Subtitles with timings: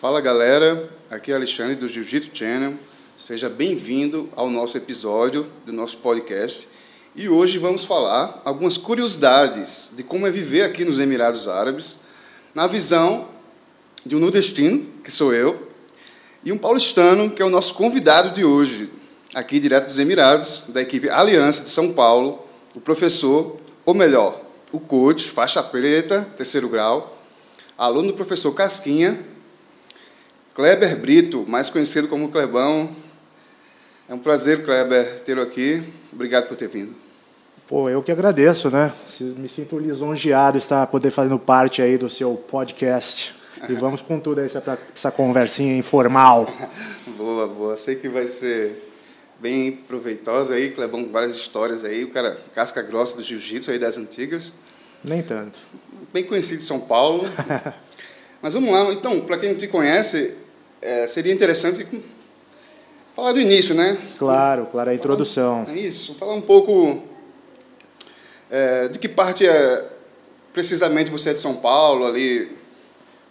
[0.00, 2.74] Fala galera, aqui é Alexandre do Jiu-Jitsu Channel.
[3.18, 6.68] Seja bem-vindo ao nosso episódio do nosso podcast.
[7.16, 11.96] E hoje vamos falar algumas curiosidades de como é viver aqui nos Emirados Árabes,
[12.54, 13.26] na visão
[14.06, 15.66] de um nordestino, que sou eu,
[16.44, 18.88] e um paulistano, que é o nosso convidado de hoje,
[19.34, 24.40] aqui direto dos Emirados, da equipe Aliança de São Paulo, o professor, ou melhor,
[24.70, 27.18] o coach, faixa preta, terceiro grau,
[27.76, 29.36] aluno do professor Casquinha,
[30.58, 32.90] Kleber Brito, mais conhecido como Clebão.
[34.08, 35.84] É um prazer, Kleber, tê-lo aqui.
[36.12, 36.96] Obrigado por ter vindo.
[37.68, 38.92] Pô, eu que agradeço, né?
[39.36, 43.36] Me sinto lisonjeado estar poder fazendo parte aí do seu podcast.
[43.68, 46.52] E vamos com tudo aí essa, essa conversinha informal.
[47.16, 47.76] boa, boa.
[47.76, 48.90] Sei que vai ser
[49.38, 52.02] bem proveitosa aí, Clebão, com várias histórias aí.
[52.02, 54.52] O cara casca grossa do jiu-jitsu aí das antigas.
[55.04, 55.56] Nem tanto.
[56.12, 57.24] Bem conhecido em São Paulo.
[58.42, 58.92] Mas vamos lá.
[58.92, 60.34] Então, para quem não te conhece,
[60.80, 61.86] é, seria interessante
[63.14, 63.98] falar do início, né?
[64.18, 65.66] Claro, claro, a introdução.
[65.68, 67.02] É isso, falar um pouco
[68.50, 69.88] é, de que parte é,
[70.52, 72.56] precisamente você é de São Paulo, ali.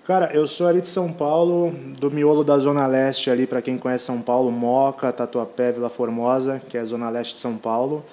[0.06, 3.78] Cara, eu sou ali de São Paulo, do miolo da Zona Leste ali, para quem
[3.78, 8.06] conhece São Paulo, Moca, Tatuapé, Vila Formosa, que é a Zona Leste de São Paulo.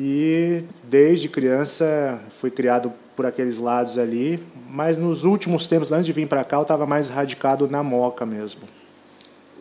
[0.00, 4.40] E desde criança fui criado por aqueles lados ali,
[4.70, 8.24] mas nos últimos tempos, antes de vir para cá, eu estava mais radicado na Moca
[8.24, 8.60] mesmo.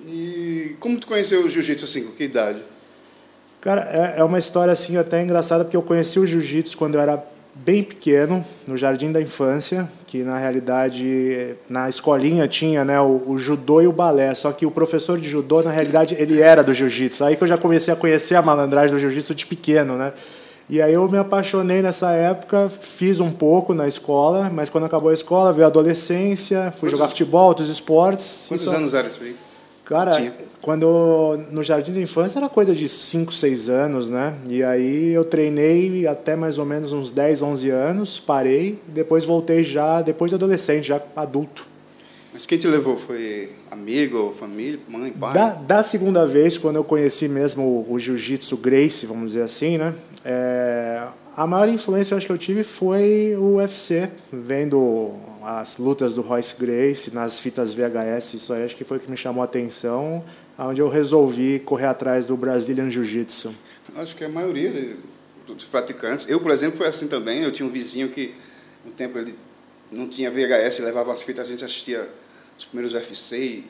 [0.05, 2.61] E como tu conheceu o jiu-jitsu assim, com que idade?
[3.59, 7.01] Cara, é, é uma história assim até engraçada, porque eu conheci o jiu-jitsu quando eu
[7.01, 13.21] era bem pequeno, no jardim da infância, que na realidade na escolinha tinha né, o,
[13.27, 16.63] o, judô e o balé, só que o professor de judô na realidade ele era
[16.63, 17.25] do jiu-jitsu.
[17.25, 20.13] Aí que eu já comecei a conhecer a malandragem do jiu-jitsu de pequeno, né?
[20.69, 25.09] E aí eu me apaixonei nessa época, fiz um pouco na escola, mas quando acabou
[25.09, 28.45] a escola veio a adolescência, fui quantos, jogar futebol, outros esportes.
[28.47, 29.35] Quantos anos era isso aí?
[29.85, 30.11] Cara.
[30.67, 34.33] Quando no jardim da infância era coisa de 5, 6 anos, né?
[34.49, 39.63] E aí eu treinei até mais ou menos uns 10, 11 anos, parei, depois voltei
[39.63, 41.65] já depois de adolescente, já adulto.
[42.33, 42.97] Mas quem te levou?
[42.97, 45.33] Foi amigo, família, mãe, pai?
[45.33, 49.77] Da, da segunda vez, quando eu conheci mesmo o, o jiu-jitsu Grace, vamos dizer assim,
[49.77, 49.95] né?
[50.25, 51.01] É,
[51.37, 55.13] a maior influência eu acho que eu tive foi o UFC, vendo
[55.49, 59.09] as lutas do Royce Grace nas fitas VHS, isso aí acho que foi o que
[59.09, 60.21] me chamou a atenção,
[60.59, 63.55] onde eu resolvi correr atrás do Brazilian Jiu-Jitsu.
[63.95, 64.97] Acho que a maioria
[65.47, 68.33] dos praticantes, eu por exemplo foi assim também, eu tinha um vizinho que
[68.83, 69.33] no tempo ele
[69.89, 72.09] não tinha VHS, levava as fitas, a gente assistia
[72.59, 73.65] os primeiros UFC e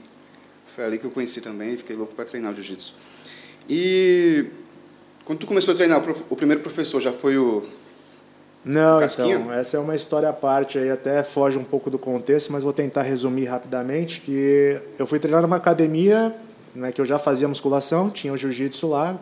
[0.66, 2.96] foi ali que eu conheci também, fiquei louco para treinar jiu-jitsu.
[3.70, 4.48] E
[5.26, 7.64] quando tu começou a treinar, o primeiro professor já foi o
[8.68, 12.52] não, então, essa é uma história à parte aí, até foge um pouco do contexto,
[12.52, 16.36] mas vou tentar resumir rapidamente, que eu fui treinar numa academia,
[16.76, 19.18] né, que eu já fazia musculação, tinha o jiu-jitsu lá,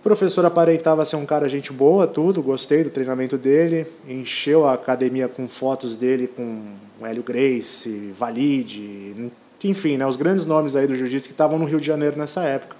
[0.00, 4.74] o professor aparentava ser um cara gente boa, tudo, gostei do treinamento dele, encheu a
[4.74, 9.30] academia com fotos dele com o Hélio Grace, Valide,
[9.62, 12.42] enfim, né, os grandes nomes aí do jiu-jitsu que estavam no Rio de Janeiro nessa
[12.42, 12.76] época.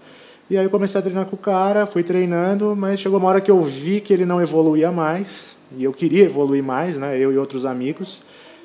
[0.51, 3.41] E aí eu comecei a treinar com o cara, fui treinando, mas chegou uma hora
[3.41, 7.33] que eu vi que ele não evoluía mais, e eu queria evoluir mais, né, eu
[7.33, 8.25] e outros amigos.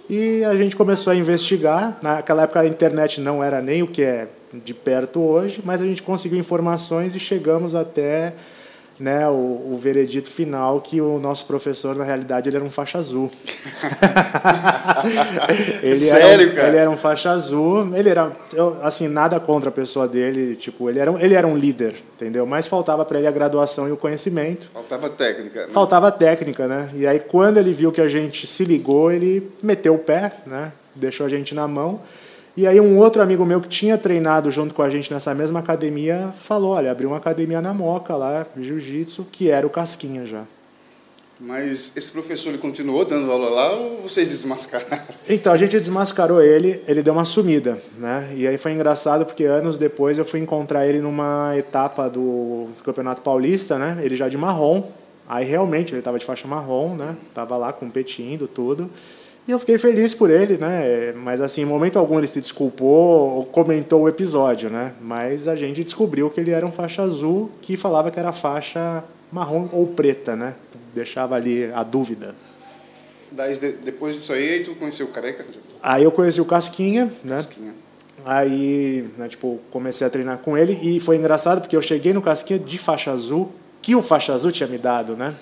[0.10, 1.98] E a gente começou a investigar.
[2.02, 5.86] Naquela época a internet não era nem o que é de perto hoje, mas a
[5.86, 8.34] gente conseguiu informações e chegamos até
[9.00, 12.98] né, o, o, veredito final que o nosso professor, na realidade, ele era um faixa
[12.98, 13.32] azul.
[15.82, 16.68] ele Sério, era um, cara?
[16.68, 17.96] Ele era um faixa azul.
[17.96, 18.32] Ele era,
[18.84, 20.56] assim, nada contra a pessoa dele.
[20.56, 22.46] Tipo, ele era um, ele era um líder, entendeu?
[22.46, 24.70] Mas faltava para ele a graduação e o conhecimento.
[24.74, 25.68] Faltava técnica.
[25.68, 25.72] Né?
[25.72, 26.90] Faltava técnica, né?
[26.94, 30.74] E aí, quando ele viu que a gente se ligou, ele meteu o pé, né?
[30.94, 32.02] Deixou a gente na mão.
[32.58, 35.60] E aí um outro amigo meu que tinha treinado junto com a gente nessa mesma
[35.60, 40.44] academia falou, olha, abriu uma academia na Moca lá, jiu-jitsu, que era o Casquinha já.
[41.40, 45.04] Mas esse professor ele continuou dando aula lá ou vocês desmascararam?
[45.30, 48.34] Então, a gente desmascarou ele, ele deu uma sumida, né?
[48.36, 53.22] E aí foi engraçado porque anos depois eu fui encontrar ele numa etapa do Campeonato
[53.22, 54.00] Paulista, né?
[54.04, 54.84] Ele já de marrom.
[55.30, 57.16] Aí realmente ele estava de faixa marrom, né?
[57.34, 58.90] Tava lá competindo tudo.
[59.50, 61.12] E eu fiquei feliz por ele, né?
[61.14, 64.94] Mas assim, em momento algum ele se desculpou ou comentou o episódio, né?
[65.02, 69.04] Mas a gente descobriu que ele era um faixa azul que falava que era faixa
[69.32, 70.54] marrom ou preta, né?
[70.94, 72.36] Deixava ali a dúvida.
[73.32, 75.44] Daí, depois disso aí, tu conheceu o Careca?
[75.82, 77.38] Aí eu conheci o Casquinha, né?
[77.38, 77.74] Casquinha.
[78.24, 82.22] Aí, né, tipo, comecei a treinar com ele e foi engraçado porque eu cheguei no
[82.22, 83.52] Casquinha de faixa azul
[83.82, 85.34] que o faixa azul tinha me dado, né?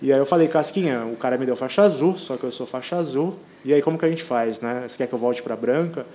[0.00, 2.66] E aí eu falei, Casquinha, o cara me deu faixa azul, só que eu sou
[2.66, 3.36] faixa azul.
[3.64, 4.84] E aí como que a gente faz, né?
[4.88, 6.06] Você quer que eu volte para branca?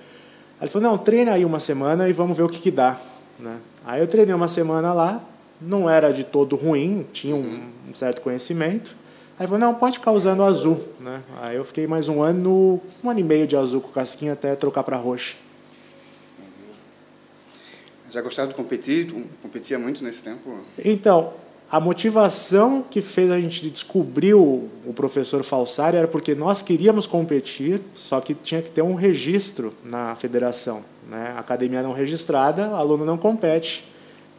[0.60, 2.98] Aí ele falou, não, treina aí uma semana e vamos ver o que, que dá.
[3.38, 3.58] Né?
[3.84, 5.24] Aí eu treinei uma semana lá,
[5.60, 8.96] não era de todo ruim, tinha um, um certo conhecimento.
[9.38, 10.82] Aí ele falou, não, pode ficar usando azul.
[10.98, 11.22] Né?
[11.40, 14.56] Aí eu fiquei mais um ano, um ano e meio de azul com casquinha até
[14.56, 15.36] trocar para roxa.
[18.10, 19.06] Já gostava de competir?
[19.42, 20.60] Competia muito nesse tempo?
[20.82, 21.32] Então,
[21.70, 27.06] a motivação que fez a gente descobrir o, o professor Falsari era porque nós queríamos
[27.06, 30.82] competir, só que tinha que ter um registro na federação.
[31.10, 31.34] Né?
[31.36, 33.86] Academia não registrada, aluno não compete.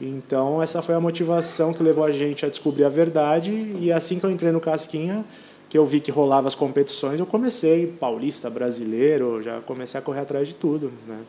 [0.01, 3.51] Então, essa foi a motivação que levou a gente a descobrir a verdade.
[3.79, 5.23] E assim que eu entrei no Casquinha,
[5.69, 10.21] que eu vi que rolava as competições, eu comecei paulista, brasileiro, já comecei a correr
[10.21, 10.91] atrás de tudo.
[11.07, 11.19] Né?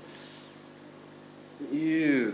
[1.74, 2.32] E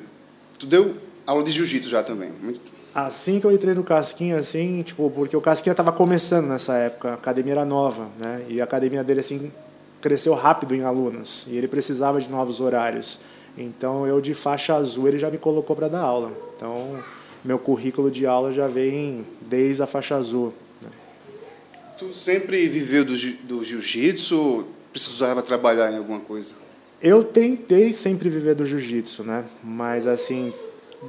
[0.56, 0.96] tu deu
[1.26, 2.30] aula de jiu-jitsu já também?
[2.40, 6.74] Muito assim que eu entrei no Casquinha, assim, tipo, porque o Casquinha estava começando nessa
[6.78, 8.42] época, a academia era nova, né?
[8.48, 9.52] E a academia dele, assim,
[10.00, 13.20] cresceu rápido em alunos, e ele precisava de novos horários.
[13.58, 16.32] Então, eu de faixa azul, ele já me colocou para dar aula.
[16.56, 16.98] Então,
[17.44, 20.54] meu currículo de aula já vem desde a faixa azul.
[20.82, 20.88] Né?
[21.98, 23.14] Tu sempre viveu do,
[23.44, 26.54] do jiu-jitsu precisava trabalhar em alguma coisa?
[27.02, 29.44] Eu tentei sempre viver do jiu-jitsu, né?
[29.62, 30.52] Mas, assim,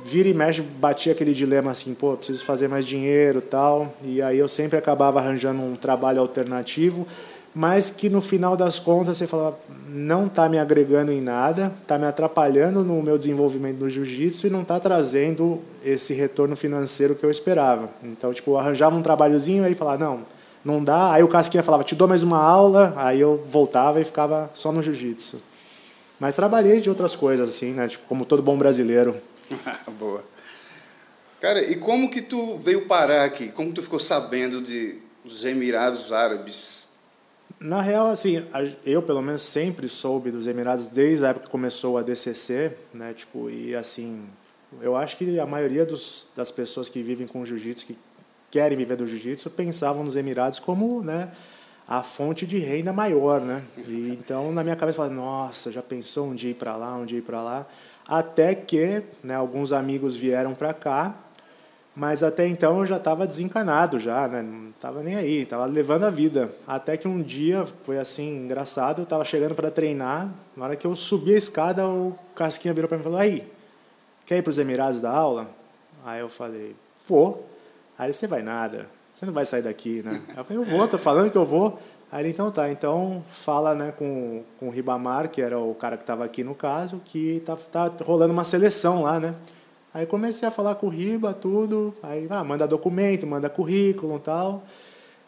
[0.04, 3.94] vira e mexe batia aquele dilema assim, pô, preciso fazer mais dinheiro tal.
[4.04, 7.08] E aí eu sempre acabava arranjando um trabalho alternativo,
[7.54, 9.58] mas que no final das contas você falava,
[9.90, 14.50] não está me agregando em nada, está me atrapalhando no meu desenvolvimento no jiu-jitsu e
[14.50, 17.90] não está trazendo esse retorno financeiro que eu esperava.
[18.04, 20.20] Então, tipo, eu arranjava um trabalhozinho aí falava, não,
[20.64, 21.14] não dá.
[21.14, 24.72] Aí o Casquinha falava, te dou mais uma aula, aí eu voltava e ficava só
[24.72, 25.42] no jiu-jitsu.
[26.20, 27.88] Mas trabalhei de outras coisas, assim, né?
[27.88, 29.16] Tipo, como todo bom brasileiro.
[30.00, 30.24] Boa.
[31.40, 33.50] Cara, e como que tu veio parar aqui?
[33.50, 36.90] Como tu ficou sabendo de os Emirados Árabes?
[37.60, 38.46] Na real, assim,
[38.86, 43.14] eu pelo menos sempre soube dos Emirados desde a época que começou a DCC, né?
[43.14, 44.28] Tipo, e assim,
[44.82, 47.98] eu acho que a maioria dos, das pessoas que vivem com jiu-jitsu, que
[48.52, 51.32] querem viver do jiu-jitsu, pensavam nos Emirados como, né,
[51.88, 53.64] a fonte de renda maior, né?
[53.88, 56.96] E então na minha cabeça eu falava, nossa, já pensou um dia ir para lá,
[56.96, 57.66] um dia ir para lá?
[58.08, 61.14] Até que né, alguns amigos vieram para cá,
[61.94, 64.44] mas até então eu já estava desencanado já, né?
[64.44, 66.52] Não estava nem aí, estava levando a vida.
[66.68, 70.86] Até que um dia foi assim engraçado, eu estava chegando para treinar, na hora que
[70.86, 73.52] eu subi a escada, o Casquinha virou para mim e falou: "Aí,
[74.28, 75.50] quer ir para os Emirados da aula?"
[76.06, 76.76] Aí eu falei:
[77.10, 77.50] "Vou".
[77.98, 80.22] Aí você vai nada, você não vai sair daqui, né?
[80.38, 81.80] Eu falei: "Eu vou, tô falando que eu vou".
[82.12, 85.98] Aí ele, então tá, então fala né, com, com o Ribamar, que era o cara
[85.98, 89.36] que estava aqui no caso, que tá, tá rolando uma seleção lá, né?
[89.94, 94.20] Aí comecei a falar com o Riba, tudo, aí ah, manda documento, manda currículo e
[94.20, 94.64] tal.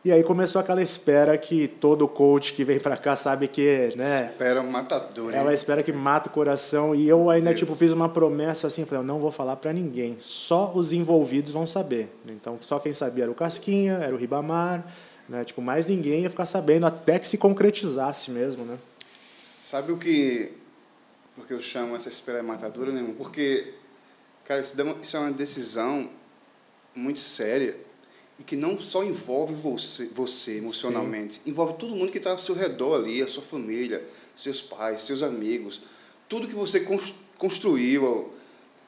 [0.05, 4.29] E aí começou aquela espera que todo coach que vem para cá sabe que, né?
[4.31, 5.33] Espera matador.
[5.33, 6.95] Ela espera que mata o coração.
[6.95, 10.15] E eu ainda, tipo, fiz uma promessa assim, falei, eu não vou falar para ninguém.
[10.21, 12.09] Só os envolvidos vão saber.
[12.29, 14.85] Então, só quem sabia era o Casquinha, era o Ribamar,
[15.29, 15.45] né?
[15.45, 18.77] Tipo, mais ninguém ia ficar sabendo até que se concretizasse mesmo, né?
[19.37, 20.51] Sabe o que...
[21.35, 23.13] Porque eu chamo essa espera matadora, né?
[23.17, 23.73] Porque,
[24.43, 24.75] cara, isso
[25.15, 26.09] é uma decisão
[26.93, 27.77] muito séria
[28.39, 31.41] e que não só envolve você, você emocionalmente, Sim.
[31.47, 34.03] envolve todo mundo que está ao seu redor ali, a sua família,
[34.35, 35.81] seus pais, seus amigos,
[36.27, 36.85] tudo que você
[37.37, 38.33] construiu,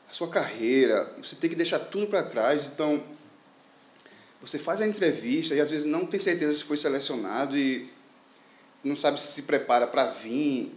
[0.09, 2.71] a sua carreira, você tem que deixar tudo para trás.
[2.73, 3.03] Então,
[4.41, 7.87] você faz a entrevista e às vezes não tem certeza se foi selecionado e
[8.83, 10.75] não sabe se se prepara para vir.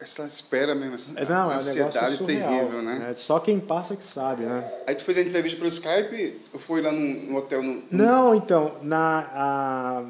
[0.00, 3.10] Essa espera mesmo, essa é, não, é ansiedade é terrível, né?
[3.12, 4.72] É só quem passa que sabe, né?
[4.84, 7.62] Aí tu fez a entrevista pelo Skype ou foi lá no, no hotel?
[7.62, 7.82] No, no...
[7.88, 10.04] Não, então, na, a,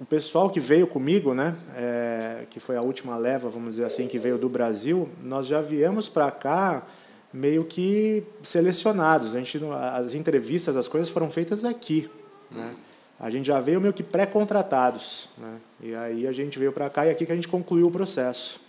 [0.00, 4.06] o pessoal que veio comigo, né, é, que foi a última leva, vamos dizer assim,
[4.06, 6.86] que veio do Brasil, nós já viemos para cá
[7.32, 9.34] meio que selecionados.
[9.34, 9.60] A gente,
[9.96, 12.08] as entrevistas, as coisas foram feitas aqui,
[12.50, 12.76] né?
[13.18, 15.28] A gente já veio meio que pré-contratados.
[15.38, 15.56] Né?
[15.80, 18.60] E aí a gente veio para cá e aqui que a gente concluiu o processo.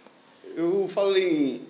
[0.56, 1.62] Eu falei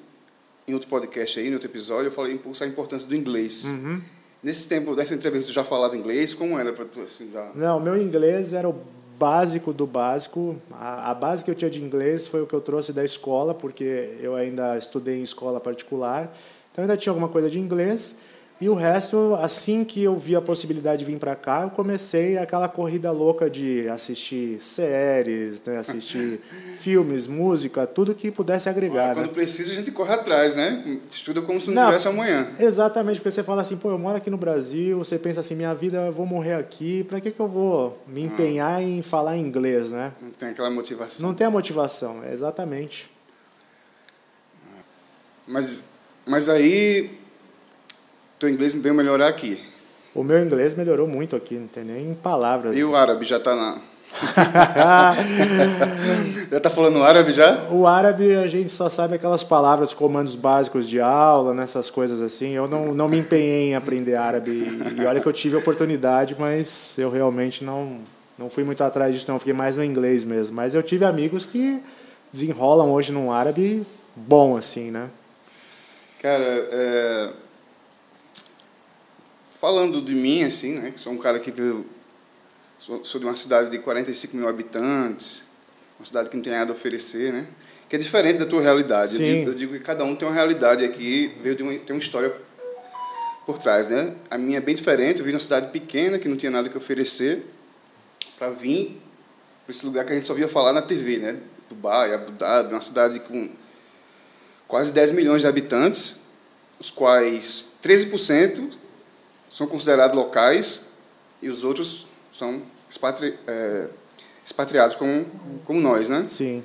[0.68, 3.64] em outro podcast aí, em outro episódio, eu falei a importância do inglês.
[3.66, 4.02] Uhum.
[4.44, 6.34] Nesse tempo, nessa entrevista, tu já falava inglês?
[6.34, 7.02] Como era para tu?
[7.02, 7.52] Assim, já...
[7.56, 8.76] Não, meu inglês era o
[9.18, 10.58] básico do básico.
[10.72, 13.54] A, a base que eu tinha de inglês foi o que eu trouxe da escola,
[13.54, 16.36] porque eu ainda estudei em escola particular.
[16.72, 18.18] Então ainda tinha alguma coisa de inglês.
[18.60, 22.38] E o resto, assim que eu vi a possibilidade de vir para cá, eu comecei
[22.38, 25.78] aquela corrida louca de assistir séries, né?
[25.78, 26.40] assistir
[26.80, 29.14] filmes, música, tudo que pudesse agregar.
[29.14, 29.34] quando né?
[29.34, 31.02] precisa, a gente corre atrás, né?
[31.12, 32.48] Estuda como se não, não tivesse amanhã.
[32.58, 35.76] Exatamente, porque você fala assim, pô, eu moro aqui no Brasil, você pensa assim, minha
[35.76, 38.26] vida, eu vou morrer aqui, para que, que eu vou me ah.
[38.26, 38.82] empenhar ah.
[38.82, 40.14] em falar inglês, né?
[40.22, 41.28] Não tem aquela motivação.
[41.28, 43.12] Não tem a motivação, exatamente.
[44.66, 44.80] Ah,
[45.46, 45.84] Mas,
[46.26, 47.25] mas aí,
[48.46, 49.60] teu inglês veio melhorar aqui.
[50.14, 52.78] O meu inglês melhorou muito aqui, não tem nem palavras.
[52.78, 53.80] E o árabe já está na.
[56.52, 57.66] já está falando árabe já?
[57.72, 62.52] O árabe a gente só sabe aquelas palavras, comandos básicos de aula, nessas coisas assim.
[62.52, 64.52] Eu não, não me empenhei em aprender árabe.
[64.96, 67.98] E olha que eu tive a oportunidade, mas eu realmente não,
[68.38, 69.40] não fui muito atrás disso, não.
[69.40, 70.56] Fiquei mais no inglês mesmo.
[70.56, 71.82] Mas eu tive amigos que
[72.32, 73.86] desenrolam hoje num árabe
[74.16, 75.10] bom, assim, né?
[76.22, 77.30] Cara, é
[79.66, 81.88] falando de mim, assim, né, que sou um cara que veio.
[82.78, 85.42] Sou, sou de uma cidade de 45 mil habitantes,
[85.98, 87.48] uma cidade que não tem nada a oferecer, né?
[87.90, 89.16] Que é diferente da tua realidade.
[89.16, 91.96] Eu digo, eu digo, que cada um tem uma realidade aqui, veio de uma, tem
[91.96, 92.32] uma história
[93.44, 94.14] por trás, né?
[94.30, 95.18] A minha é bem diferente.
[95.18, 97.44] Eu vim numa cidade pequena que não tinha nada que oferecer
[98.38, 99.02] para vir
[99.66, 101.38] para esse lugar que a gente só via falar na TV, né?
[101.68, 103.50] Dubai, Abu Dhabi, uma cidade com
[104.68, 106.20] quase 10 milhões de habitantes,
[106.80, 108.85] os quais 13%
[109.50, 110.88] são considerados locais
[111.42, 113.90] e os outros são expatri, é,
[114.44, 115.26] expatriados como,
[115.64, 116.26] como nós, né?
[116.28, 116.64] Sim.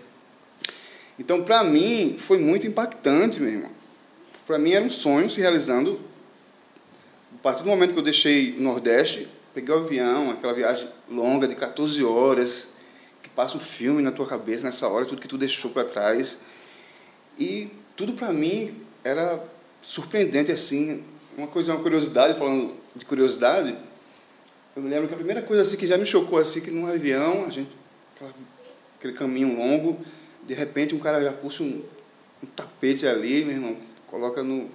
[1.19, 3.71] Então, para mim, foi muito impactante, meu irmão.
[4.47, 6.01] Para mim era um sonho se realizando.
[7.33, 11.47] A partir do momento que eu deixei o Nordeste, peguei o avião, aquela viagem longa
[11.47, 12.73] de 14 horas,
[13.23, 16.39] que passa um filme na tua cabeça nessa hora, tudo que tu deixou para trás.
[17.39, 19.43] E tudo para mim era
[19.83, 21.05] surpreendente assim,
[21.41, 23.75] uma coisa, uma curiosidade, falando de curiosidade,
[24.77, 26.87] eu me lembro que a primeira coisa assim que já me chocou assim que num
[26.87, 27.77] avião, a gente
[28.15, 28.33] aquela,
[28.99, 29.99] aquele caminho longo,
[30.47, 31.83] de repente um cara já puxa um,
[32.43, 34.69] um tapete ali, meu irmão, coloca no,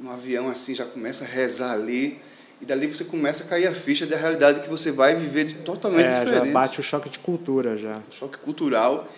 [0.00, 2.18] no avião assim, já começa a rezar ali.
[2.60, 5.54] E dali você começa a cair a ficha da realidade que você vai viver de
[5.56, 6.46] totalmente é, diferente.
[6.46, 8.00] Já bate o choque de cultura já.
[8.08, 9.08] Choque cultural.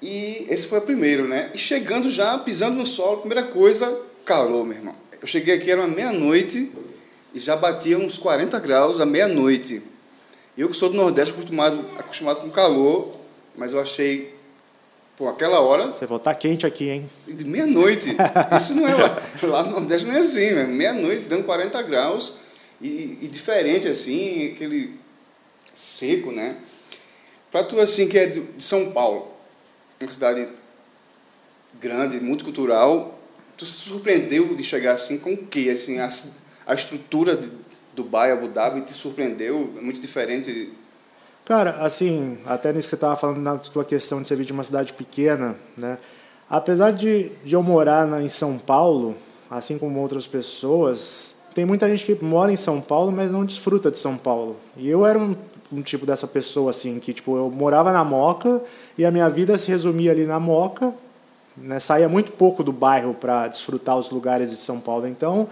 [0.00, 1.50] E esse foi o primeiro, né?
[1.52, 5.03] E chegando já, pisando no solo, primeira coisa, calor, meu irmão.
[5.24, 6.70] Eu cheguei aqui, era meia-noite,
[7.32, 9.80] e já batia uns 40 graus à meia-noite.
[10.54, 13.16] Eu que sou do Nordeste, acostumado, acostumado com calor,
[13.56, 14.36] mas eu achei,
[15.16, 15.86] pô, aquela hora...
[15.94, 17.10] Você vai estar quente aqui, hein?
[17.26, 18.14] De meia-noite.
[18.54, 19.18] Isso não é lá.
[19.48, 22.34] Lá no Nordeste não é assim, meia-noite, dando 40 graus,
[22.78, 25.00] e, e, diferente assim, aquele
[25.72, 26.58] seco, né?
[27.50, 29.32] Para tu, assim, que é de São Paulo,
[30.02, 30.52] uma cidade
[31.80, 33.13] grande, multicultural,
[33.56, 35.70] Tu se surpreendeu de chegar assim com o quê?
[35.74, 36.08] Assim, a,
[36.66, 37.50] a estrutura de
[37.94, 39.72] Dubai, Abu Dhabi te surpreendeu?
[39.76, 40.72] É muito diferente?
[41.44, 44.64] Cara, assim, até nisso que você estava falando na tua questão de ser de uma
[44.64, 45.98] cidade pequena, né?
[46.48, 49.16] Apesar de, de eu morar na, em São Paulo,
[49.50, 53.90] assim como outras pessoas, tem muita gente que mora em São Paulo, mas não desfruta
[53.90, 54.56] de São Paulo.
[54.76, 55.36] E eu era um,
[55.72, 58.60] um tipo dessa pessoa, assim, que tipo, eu morava na Moca
[58.98, 60.92] e a minha vida se resumia ali na Moca,
[61.56, 61.80] né?
[61.80, 65.06] Saía muito pouco do bairro para desfrutar os lugares de São Paulo.
[65.06, 65.48] Então,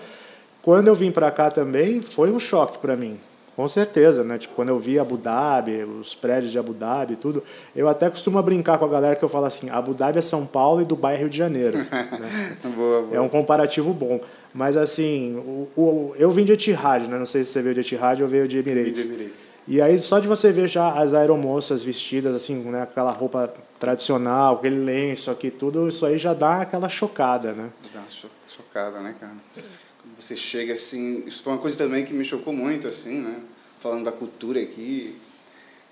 [0.63, 3.19] quando eu vim para cá também, foi um choque para mim.
[3.55, 4.39] Com certeza, né?
[4.39, 7.43] Tipo, quando eu vi Abu Dhabi, os prédios de Abu Dhabi tudo,
[7.77, 10.47] eu até costumo brincar com a galera que eu falo assim, Abu Dhabi é São
[10.47, 11.77] Paulo e Dubai é Rio de Janeiro.
[11.77, 12.57] né?
[12.75, 13.15] boa, boa.
[13.15, 14.21] É um comparativo bom.
[14.55, 17.19] Mas assim, o, o, eu vim de Etihad, né?
[17.19, 18.95] Não sei se você veio de Etihad ou veio de Emirates.
[18.95, 19.53] De Emirates.
[19.69, 22.83] E aí só de você ver já as aeromoças vestidas assim, né?
[22.83, 23.53] Aquela roupa
[23.83, 27.69] tradicional, aquele lenço aqui, tudo isso aí já dá aquela chocada, né?
[27.93, 28.05] Dá
[28.47, 29.35] chocada, né, cara?
[29.55, 33.41] Quando você chega assim, isso foi uma coisa também que me chocou muito, assim, né?
[33.81, 35.17] Falando da cultura aqui,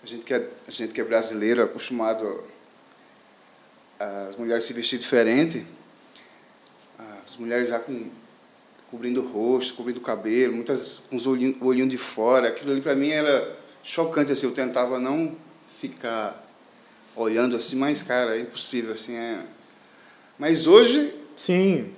[0.04, 2.44] a gente que é, a gente que é brasileiro, acostumado
[3.98, 5.66] as mulheres se vestir diferente,
[7.26, 8.08] as mulheres já com
[8.88, 12.80] cobrindo o rosto, cobrindo o cabelo, muitas com os olhinhos olhinho de fora, aquilo ali
[12.80, 15.34] para mim era chocante, assim, eu tentava não
[15.76, 16.49] ficar
[17.16, 19.40] olhando assim, mas, cara, é impossível, assim, é...
[20.38, 21.14] Mas hoje...
[21.36, 21.90] Sim,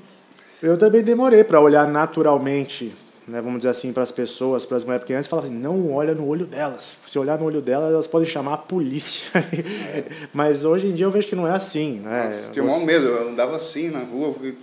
[0.63, 2.95] eu também demorei para olhar naturalmente,
[3.27, 5.93] né, vamos dizer assim, para as pessoas, para as mulheres, porque antes falava assim, não
[5.93, 9.31] olha no olho delas, se olhar no olho delas, elas podem chamar a polícia.
[9.35, 10.05] É.
[10.33, 12.27] Mas hoje em dia eu vejo que não é assim, né?
[12.27, 14.55] Nossa, tinha um medo, eu andava assim na rua, porque,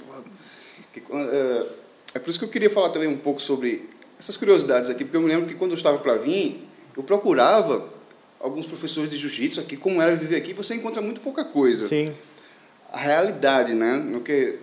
[1.11, 1.65] é,
[2.15, 5.17] é por isso que eu queria falar também um pouco sobre essas curiosidades aqui, porque
[5.17, 7.98] eu me lembro que quando eu estava para vir, eu procurava
[8.39, 11.88] alguns professores de jiu-jitsu aqui, como era viver aqui, você encontra muito pouca coisa.
[11.88, 12.13] Sim.
[12.91, 13.98] A realidade, né?
[13.98, 14.58] No que,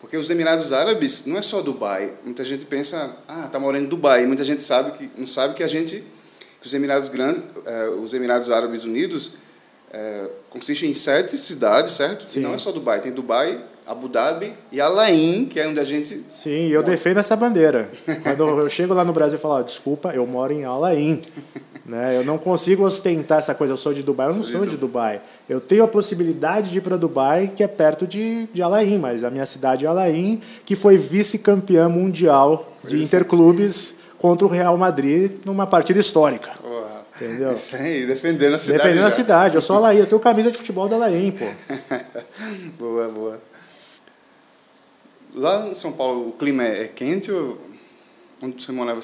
[0.00, 2.12] porque os Emirados Árabes não é só Dubai.
[2.24, 4.26] Muita gente pensa, ah, tá morando em Dubai.
[4.26, 6.02] Muita gente sabe que não sabe que a gente,
[6.60, 9.34] que os Emirados Grandes, eh, os Emirados Árabes Unidos
[9.92, 12.28] eh, consistem em sete cidades, certo?
[12.28, 12.40] Sim.
[12.40, 13.00] E não é só Dubai.
[13.00, 16.24] Tem Dubai, Abu Dhabi e Alain, que é onde a gente.
[16.32, 17.88] Sim, eu defendo essa bandeira.
[18.24, 21.22] Quando eu chego lá no Brasil e falo, desculpa, eu moro em Alain.
[21.84, 22.16] né?
[22.16, 25.20] Eu não consigo ostentar essa coisa, eu sou de Dubai, eu não sou de Dubai.
[25.48, 29.24] Eu tenho a possibilidade de ir para Dubai, que é perto de, de Alain, mas
[29.24, 33.04] a minha cidade é Alain, que foi vice-campeã mundial de pois é.
[33.04, 36.50] interclubes contra o Real Madrid numa partida histórica.
[37.14, 37.52] Entendeu?
[37.52, 38.78] Isso aí, defendendo a cidade.
[38.78, 39.08] Defendendo já.
[39.08, 39.54] a cidade.
[39.54, 41.44] Eu sou Alain, eu tenho camisa de futebol da Alain, pô.
[42.78, 43.40] boa, boa.
[45.34, 47.58] Lá em São Paulo, o clima é quente ou
[48.42, 49.00] onde você morava?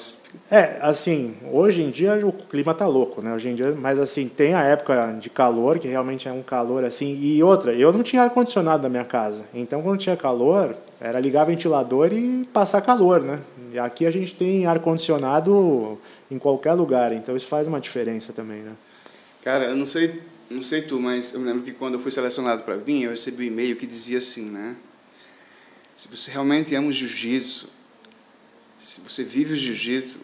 [0.51, 3.33] É, assim, hoje em dia o clima tá louco, né?
[3.33, 6.83] Hoje em dia, mas assim, tem a época de calor, que realmente é um calor
[6.83, 7.17] assim.
[7.19, 9.45] E outra, eu não tinha ar-condicionado na minha casa.
[9.53, 13.39] Então, quando tinha calor, era ligar ventilador e passar calor, né?
[13.73, 15.97] E aqui a gente tem ar-condicionado
[16.29, 18.73] em qualquer lugar, então isso faz uma diferença também, né?
[19.43, 22.11] Cara, eu não sei, não sei tu, mas eu me lembro que quando eu fui
[22.11, 24.75] selecionado para vir, eu recebi um e-mail que dizia assim, né?
[25.95, 27.78] Se você realmente ama o jiu-jitsu,
[28.79, 30.21] se você vive o jiu-jitsu,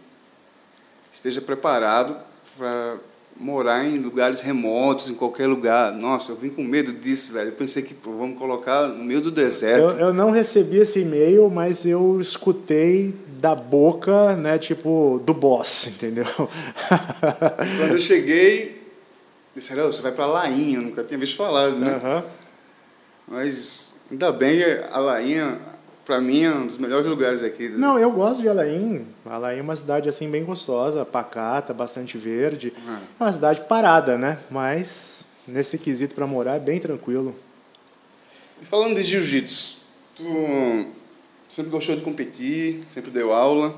[1.11, 2.17] esteja preparado
[2.57, 2.97] para
[3.35, 5.91] morar em lugares remotos, em qualquer lugar.
[5.91, 7.49] Nossa, eu vim com medo disso, velho.
[7.49, 9.95] Eu pensei que pô, vamos colocar no meio do deserto.
[9.95, 15.87] Eu, eu não recebi esse e-mail, mas eu escutei da boca, né, tipo, do boss,
[15.91, 16.25] entendeu?
[16.25, 18.81] Quando eu cheguei,
[19.53, 21.99] disse, você vai para Lainha, eu nunca tinha visto falar, né?
[22.01, 22.23] Uhum.
[23.27, 25.59] Mas ainda bem que a Lainha
[26.05, 27.69] para mim é um dos melhores lugares aqui.
[27.69, 29.05] Não, eu gosto de Alain.
[29.25, 32.71] Alain é uma cidade assim bem gostosa, pacata, bastante verde.
[33.19, 34.37] É uma cidade parada, né?
[34.49, 37.35] Mas nesse quesito para morar é bem tranquilo.
[38.61, 39.77] E falando de jiu-jitsu,
[40.15, 40.23] tu
[41.47, 43.75] sempre gostou de competir, sempre deu aula.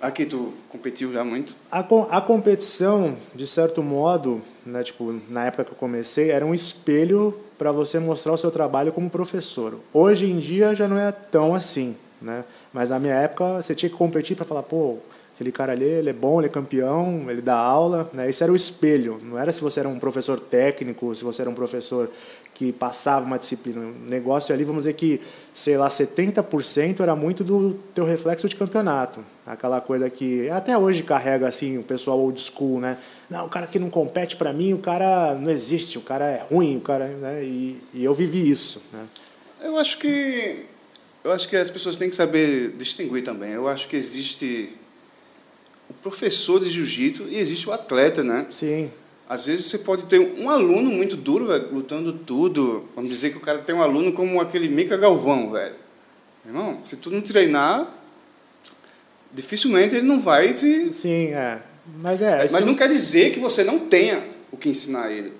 [0.00, 1.54] Aqui tu competiu já muito?
[1.70, 6.54] A, a competição, de certo modo, né, tipo, na época que eu comecei, era um
[6.54, 9.78] espelho para você mostrar o seu trabalho como professor.
[9.92, 12.46] Hoje em dia já não é tão assim, né?
[12.72, 14.96] Mas na minha época você tinha que competir para falar, pô,
[15.40, 18.28] aquele cara ali, ele é bom, ele é campeão, ele dá aula, né?
[18.28, 19.18] Esse era o espelho.
[19.22, 22.10] Não era se você era um professor técnico, se você era um professor
[22.52, 23.80] que passava uma disciplina.
[23.80, 25.18] O negócio ali, vamos dizer que,
[25.54, 29.24] sei lá, 70% era muito do teu reflexo de campeonato.
[29.46, 32.98] Aquela coisa que até hoje carrega assim o pessoal old school, né?
[33.30, 36.44] Não, o cara que não compete para mim, o cara não existe, o cara é
[36.50, 37.42] ruim, o cara, né?
[37.42, 39.06] E, e eu vivi isso, né?
[39.62, 40.66] Eu acho que
[41.24, 43.52] eu acho que as pessoas têm que saber distinguir também.
[43.52, 44.74] Eu acho que existe
[46.02, 48.46] professor de jiu-jitsu e existe o atleta, né?
[48.50, 48.90] Sim.
[49.28, 52.88] Às vezes você pode ter um aluno muito duro, velho, lutando tudo.
[52.96, 55.76] Vamos dizer que o cara tem um aluno como aquele Mica Galvão, velho.
[56.44, 57.88] Irmão, se tu não treinar,
[59.32, 60.92] dificilmente ele não vai te.
[60.92, 61.62] Sim, é.
[62.02, 62.48] Mas é.
[62.50, 65.32] Mas não quer dizer que você não tenha o que ensinar ele.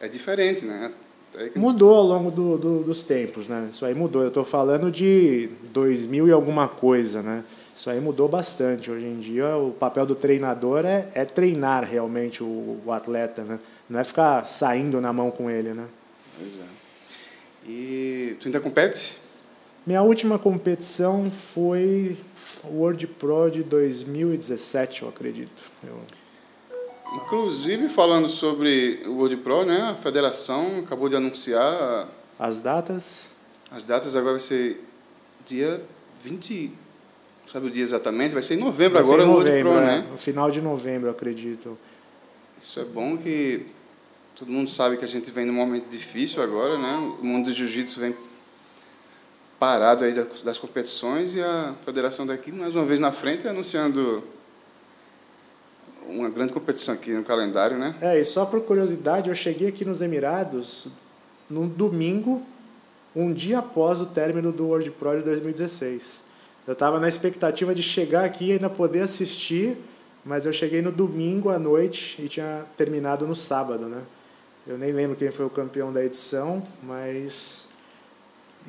[0.00, 0.92] É diferente, né?
[1.34, 1.58] É que...
[1.58, 3.68] Mudou ao longo do, do, dos tempos, né?
[3.70, 4.22] Isso aí mudou.
[4.22, 7.44] Eu estou falando de 2000 e alguma coisa, né?
[7.78, 8.90] Isso aí mudou bastante.
[8.90, 13.60] Hoje em dia, o papel do treinador é, é treinar realmente o, o, atleta, né?
[13.88, 15.86] Não é ficar saindo na mão com ele, né?
[16.36, 16.64] Pois é.
[17.64, 19.16] E tu ainda compete?
[19.86, 22.18] Minha última competição foi
[22.64, 25.62] o World Pro de 2017, eu acredito.
[25.86, 26.00] Eu...
[27.14, 29.82] Inclusive, falando sobre o World Pro, né?
[29.82, 32.08] A federação acabou de anunciar...
[32.40, 33.30] As datas?
[33.70, 34.84] As datas agora vai ser
[35.46, 35.80] dia
[36.24, 36.87] 20
[37.48, 40.06] sabe o dia exatamente, vai ser em novembro vai agora, em novembro, Pro, é, né?
[40.10, 41.78] No final de novembro, acredito.
[42.58, 43.66] Isso é bom que
[44.36, 46.96] todo mundo sabe que a gente vem num momento difícil agora, né?
[47.20, 48.14] O mundo do jiu-jitsu vem
[49.58, 54.22] parado aí das, das competições e a federação daqui, mais uma vez na frente, anunciando
[56.06, 57.94] uma grande competição aqui no calendário, né?
[58.00, 60.88] É, e só por curiosidade, eu cheguei aqui nos Emirados
[61.48, 62.42] no domingo,
[63.16, 66.27] um dia após o término do World Pro de 2016.
[66.68, 69.78] Eu estava na expectativa de chegar aqui e ainda poder assistir,
[70.22, 74.02] mas eu cheguei no domingo à noite e tinha terminado no sábado, né?
[74.66, 77.66] Eu nem lembro quem foi o campeão da edição, mas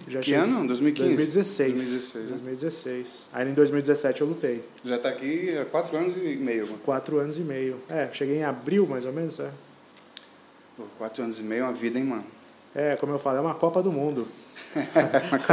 [0.08, 0.40] já que cheguei...
[0.40, 0.66] ano?
[0.66, 1.14] 2015?
[1.14, 1.74] 2016.
[1.74, 2.30] 2016, né?
[2.30, 3.30] 2016.
[3.34, 4.64] Aí em 2017 eu lutei.
[4.82, 6.68] Já está aqui há quatro anos e meio.
[6.68, 6.78] Mano.
[6.86, 7.82] Quatro anos e meio.
[7.90, 9.52] É, cheguei em abril mais ou menos, é.
[10.78, 12.39] Pô, quatro anos e meio é uma vida, hein, mano?
[12.76, 14.28] É, como eu falei, é uma Copa do Mundo.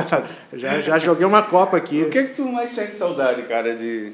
[0.53, 2.03] já, já joguei uma Copa aqui.
[2.03, 4.13] O que é que tu mais sente saudade, cara, de...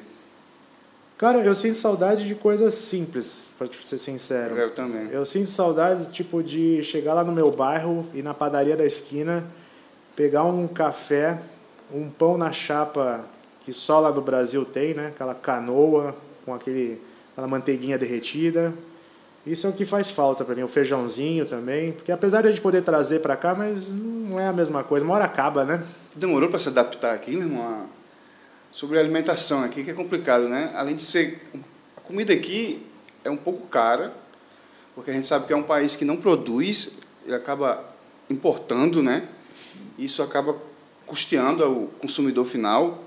[1.18, 4.56] Cara, eu sinto saudade de coisas simples, para ser sincero.
[4.56, 5.08] Eu também.
[5.10, 9.46] Eu sinto saudade, tipo, de chegar lá no meu bairro, ir na padaria da esquina,
[10.16, 11.40] pegar um café,
[11.94, 13.24] um pão na chapa
[13.60, 15.08] que só lá do Brasil tem, né?
[15.08, 17.00] Aquela canoa com aquele,
[17.32, 18.74] aquela manteiguinha derretida,
[19.44, 22.50] isso é o que faz falta para mim, o feijãozinho também, porque apesar de a
[22.50, 25.82] gente poder trazer para cá, mas não é a mesma coisa, uma hora acaba, né?
[26.14, 27.88] Demorou para se adaptar aqui, meu irmão?
[28.70, 30.70] Sobre a alimentação aqui, que é complicado, né?
[30.74, 31.42] Além de ser.
[31.96, 32.86] A comida aqui
[33.24, 34.14] é um pouco cara,
[34.94, 37.84] porque a gente sabe que é um país que não produz e acaba
[38.30, 39.28] importando, né?
[39.98, 40.56] Isso acaba
[41.04, 43.02] custeando ao consumidor final.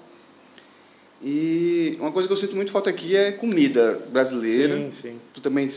[1.22, 4.76] E uma coisa que eu sinto muito falta aqui é comida brasileira.
[4.78, 5.22] Sim, sim.
[5.34, 5.70] Tu também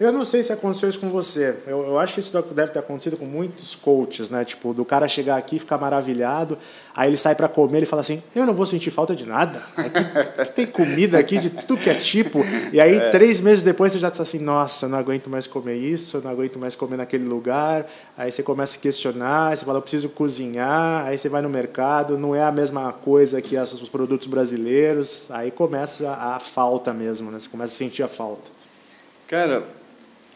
[0.00, 1.56] eu não sei se aconteceu isso com você.
[1.66, 4.44] Eu, eu acho que isso deve ter acontecido com muitos coaches, né?
[4.44, 6.56] Tipo, do cara chegar aqui e ficar maravilhado,
[6.94, 9.60] aí ele sai para comer e fala assim: Eu não vou sentir falta de nada.
[9.76, 12.44] Aqui, tem comida aqui de tudo que é tipo.
[12.72, 13.10] E aí, é.
[13.10, 16.22] três meses depois, você já está assim: Nossa, eu não aguento mais comer isso, eu
[16.22, 17.84] não aguento mais comer naquele lugar.
[18.16, 21.06] Aí você começa a questionar, você fala: Eu preciso cozinhar.
[21.06, 25.28] Aí você vai no mercado, não é a mesma coisa que os produtos brasileiros.
[25.30, 27.40] Aí começa a falta mesmo, né?
[27.40, 28.58] Você começa a sentir a falta.
[29.26, 29.64] Cara,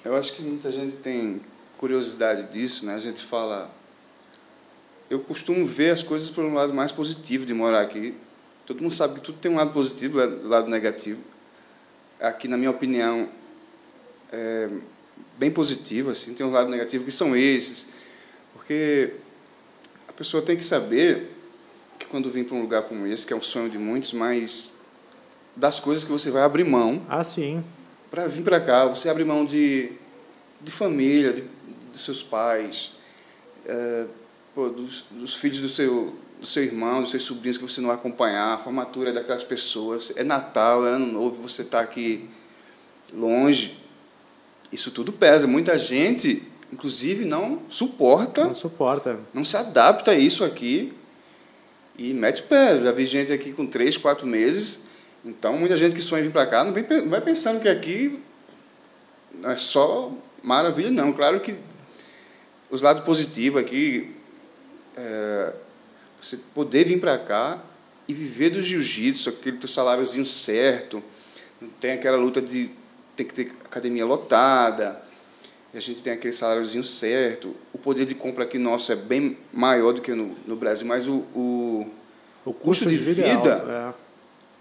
[0.05, 1.41] eu acho que muita gente tem
[1.79, 2.95] curiosidade disso, né?
[2.95, 3.71] A gente fala.
[5.09, 8.15] Eu costumo ver as coisas por um lado mais positivo de morar aqui.
[8.67, 11.23] Todo mundo sabe que tudo tem um lado positivo e um lado negativo.
[12.21, 13.29] Aqui, na minha opinião,
[14.33, 14.71] é
[15.39, 16.35] bem positivo, assim.
[16.35, 17.89] Tem um lado negativo que são esses.
[18.55, 19.15] Porque
[20.09, 21.31] a pessoa tem que saber
[21.99, 24.79] que quando vem para um lugar como esse, que é um sonho de muitos, mas
[25.55, 27.05] das coisas que você vai abrir mão.
[27.09, 27.63] Ah, sim
[28.13, 29.91] para vir para cá, você abre mão de,
[30.61, 32.93] de família, de, de seus pais,
[33.65, 34.07] é,
[34.55, 37.89] pô, dos, dos, filhos do seu, do seu irmão, dos seus sobrinhos que você não
[37.89, 40.13] vai acompanhar, a formatura daquelas pessoas.
[40.15, 42.29] É Natal, é Ano Novo, você está aqui
[43.15, 43.79] longe.
[44.71, 45.47] Isso tudo pesa.
[45.47, 48.45] Muita gente, inclusive, não suporta.
[48.45, 49.21] Não suporta.
[49.33, 50.93] Não se adapta a isso aqui
[51.97, 52.79] e mete o pé.
[52.79, 54.92] Já vi gente aqui com três, quatro meses
[55.25, 58.23] então, muita gente que sonha vir para cá não, vem, não vai pensando que aqui
[59.45, 61.13] é só maravilha, não.
[61.13, 61.57] Claro que
[62.71, 64.15] os lados positivos aqui,
[64.97, 65.53] é,
[66.21, 67.63] você poder vir para cá
[68.09, 71.03] e viver do jiu-jitsu, aquele teu saláriozinho certo,
[71.61, 72.71] não tem aquela luta de
[73.15, 75.01] tem que ter academia lotada,
[75.73, 77.55] e a gente tem aquele saláriozinho certo.
[77.73, 81.07] O poder de compra aqui nosso é bem maior do que no, no Brasil, mas
[81.07, 81.91] o, o,
[82.45, 84.02] o custo, custo de, de vida, vida é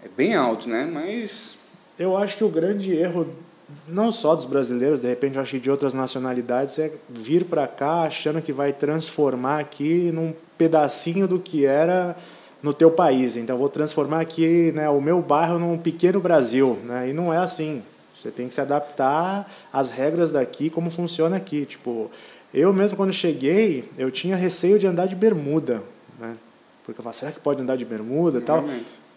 [0.04, 0.88] é bem alto, né?
[0.92, 1.58] Mas.
[1.98, 3.28] Eu acho que o grande erro,
[3.86, 7.66] não só dos brasileiros, de repente eu acho que de outras nacionalidades, é vir para
[7.68, 12.16] cá achando que vai transformar aqui num pedacinho do que era
[12.62, 13.36] no teu país.
[13.36, 16.78] Então vou transformar aqui né, o meu bairro num pequeno Brasil.
[16.84, 17.10] Né?
[17.10, 17.82] E não é assim.
[18.16, 21.66] Você tem que se adaptar às regras daqui, como funciona aqui.
[21.66, 22.10] Tipo,
[22.54, 25.82] eu mesmo quando cheguei, eu tinha receio de andar de bermuda.
[26.18, 26.36] Né?
[26.84, 28.64] Porque eu falava, será que pode andar de bermuda e tal?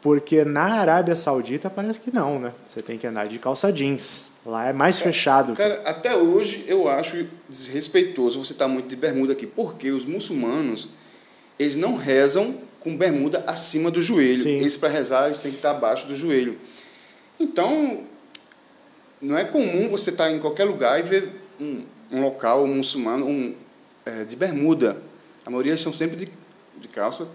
[0.06, 2.54] Porque na Arábia Saudita parece que não, né?
[2.64, 4.28] Você tem que andar de calça jeans.
[4.46, 5.56] Lá é mais fechado.
[5.56, 10.06] Cara, até hoje eu acho desrespeitoso você estar tá muito de bermuda aqui, porque os
[10.06, 10.90] muçulmanos,
[11.58, 14.44] eles não rezam com bermuda acima do joelho.
[14.44, 14.60] Sim.
[14.60, 16.56] Eles, para rezar, eles têm que estar tá abaixo do joelho.
[17.40, 18.04] Então,
[19.20, 22.76] não é comum você estar tá em qualquer lugar e ver um, um local um
[22.76, 23.56] muçulmano um,
[24.06, 25.02] é, de bermuda.
[25.44, 26.32] A maioria estão sempre de,
[26.78, 27.28] de calça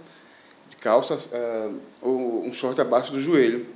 [0.81, 3.67] calça uh, ou um short abaixo do joelho.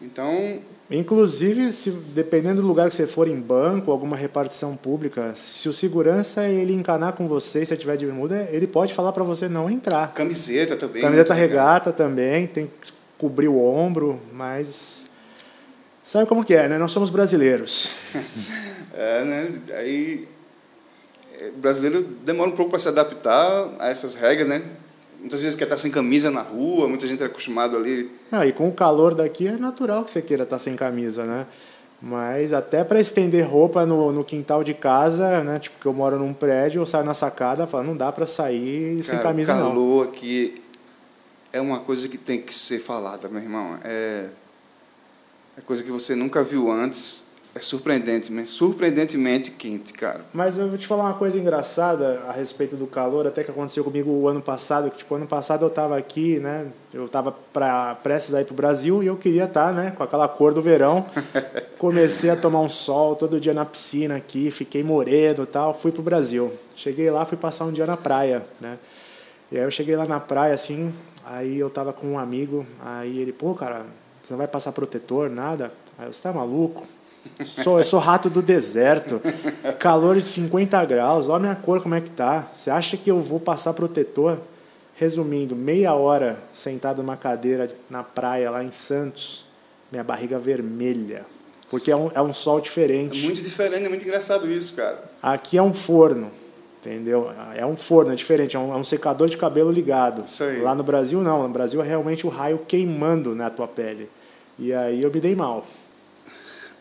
[0.00, 0.60] Então.
[0.90, 5.72] Inclusive, se, dependendo do lugar que você for em banco, alguma repartição pública, se o
[5.72, 9.48] segurança ele encanar com você, se você tiver de bermuda, ele pode falar para você
[9.48, 10.12] não entrar.
[10.12, 11.00] Camiseta também.
[11.00, 15.06] Camiseta regata também, tem que cobrir o ombro, mas
[16.04, 16.76] sabe como que é, né?
[16.76, 17.94] Nós somos brasileiros.
[18.92, 19.62] é, né?
[19.76, 20.28] Aí
[21.40, 24.62] é, brasileiro demora um pouco para se adaptar a essas regras, né?
[25.22, 28.10] Muitas vezes quer estar sem camisa na rua, muita gente é acostumado ali.
[28.30, 31.46] Ah, e com o calor daqui é natural que você queira estar sem camisa, né?
[32.00, 35.60] Mas até para estender roupa no, no quintal de casa, né?
[35.60, 38.96] Tipo, que eu moro num prédio, eu saio na sacada, falo, não dá para sair
[38.96, 40.10] Cara, sem camisa o calor não.
[40.12, 40.60] aqui
[41.52, 43.78] é uma coisa que tem que ser falada, meu irmão.
[43.84, 44.26] É,
[45.56, 50.22] é coisa que você nunca viu antes é surpreendente, surpreendentemente quente, cara.
[50.32, 53.84] Mas eu vou te falar uma coisa engraçada a respeito do calor, até que aconteceu
[53.84, 56.66] comigo o ano passado, que tipo, ano passado eu estava aqui, né?
[56.94, 60.02] Eu estava para prestes a ir pro Brasil e eu queria estar, tá, né, com
[60.02, 61.04] aquela cor do verão.
[61.78, 66.02] Comecei a tomar um sol todo dia na piscina aqui, fiquei moreno, tal, fui pro
[66.02, 66.50] Brasil.
[66.74, 68.78] Cheguei lá, fui passar um dia na praia, né?
[69.50, 70.90] E aí eu cheguei lá na praia assim,
[71.22, 73.84] aí eu tava com um amigo, aí ele, pô, cara,
[74.22, 75.70] você não vai passar protetor, nada?
[75.98, 76.86] Aí eu, você tá maluco?
[77.44, 79.20] Sou, eu sou rato do deserto.
[79.78, 81.28] Calor de 50 graus.
[81.28, 82.48] Olha a minha cor como é que tá.
[82.52, 84.38] Você acha que eu vou passar protetor?
[84.94, 89.44] Resumindo, meia hora sentado numa cadeira na praia lá em Santos,
[89.90, 91.24] minha barriga vermelha.
[91.68, 93.18] Porque é um, é um sol diferente.
[93.18, 95.02] É muito diferente, é muito engraçado isso, cara.
[95.22, 96.30] Aqui é um forno,
[96.80, 97.32] entendeu?
[97.56, 100.24] É um forno, é diferente, é um, é um secador de cabelo ligado.
[100.24, 100.60] Isso aí.
[100.60, 101.44] Lá no Brasil, não.
[101.44, 104.10] No Brasil é realmente o raio queimando na tua pele.
[104.58, 105.64] E aí eu me dei mal.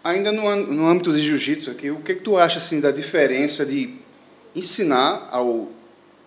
[0.03, 3.63] Ainda no, no âmbito de jiu-jitsu aqui, o que, que tu acha assim da diferença
[3.65, 3.93] de
[4.55, 5.69] ensinar ao,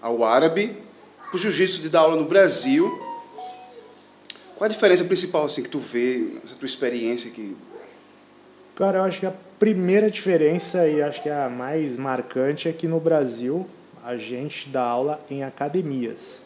[0.01, 0.77] ao árabe
[1.33, 2.89] o jiu-jitsu de dar aula no Brasil?
[4.55, 7.57] Qual a diferença principal assim que tu vê nessa tua experiência aqui?
[8.77, 12.87] Cara, eu acho que a primeira diferença e acho que a mais marcante é que
[12.87, 13.69] no Brasil
[14.05, 16.44] a gente dá aula em academias.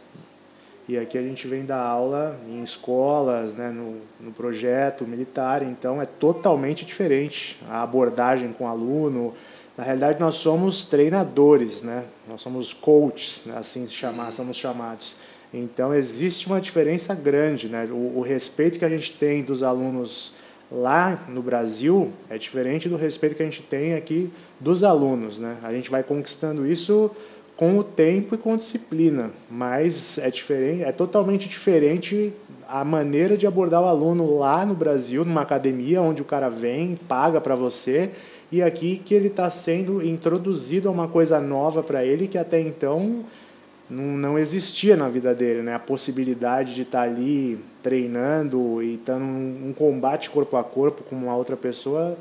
[0.89, 6.01] E aqui a gente vem dar aula em escolas, né, no, no projeto militar, então
[6.01, 9.35] é totalmente diferente a abordagem com o aluno.
[9.77, 12.05] Na realidade, nós somos treinadores, né?
[12.27, 13.55] nós somos coaches, né?
[13.59, 15.17] assim chamar, somos chamados.
[15.53, 17.69] Então, existe uma diferença grande.
[17.69, 17.87] Né?
[17.91, 20.37] O, o respeito que a gente tem dos alunos
[20.73, 25.39] lá no Brasil é diferente do respeito que a gente tem aqui dos alunos.
[25.39, 25.59] Né?
[25.63, 27.11] A gente vai conquistando isso
[27.59, 32.33] com o tempo e com disciplina, mas é diferente, é totalmente diferente
[32.69, 36.97] a maneira de abordar o aluno lá no Brasil, numa academia onde o cara vem,
[37.09, 38.11] paga para você,
[38.53, 42.61] e aqui que ele está sendo introduzido a uma coisa nova para ele que até
[42.61, 43.25] então
[43.91, 45.75] não, não existia na vida dele, né?
[45.75, 51.03] A possibilidade de estar tá ali treinando e estar num um combate corpo a corpo
[51.03, 52.17] com uma outra pessoa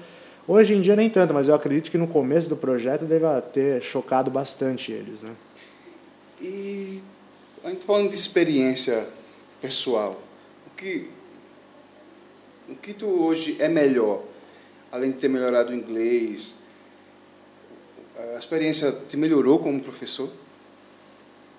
[0.48, 3.84] Hoje em dia nem tanto, mas eu acredito que no começo do projeto deva ter
[3.84, 5.22] chocado bastante eles.
[5.22, 5.36] Né?
[6.42, 7.02] E
[7.66, 9.06] a gente falando de experiência
[9.62, 10.18] pessoal,
[10.66, 11.10] o que,
[12.70, 14.24] o que tu hoje é melhor,
[14.90, 16.56] além de ter melhorado o inglês,
[18.36, 20.32] a experiência te melhorou como professor?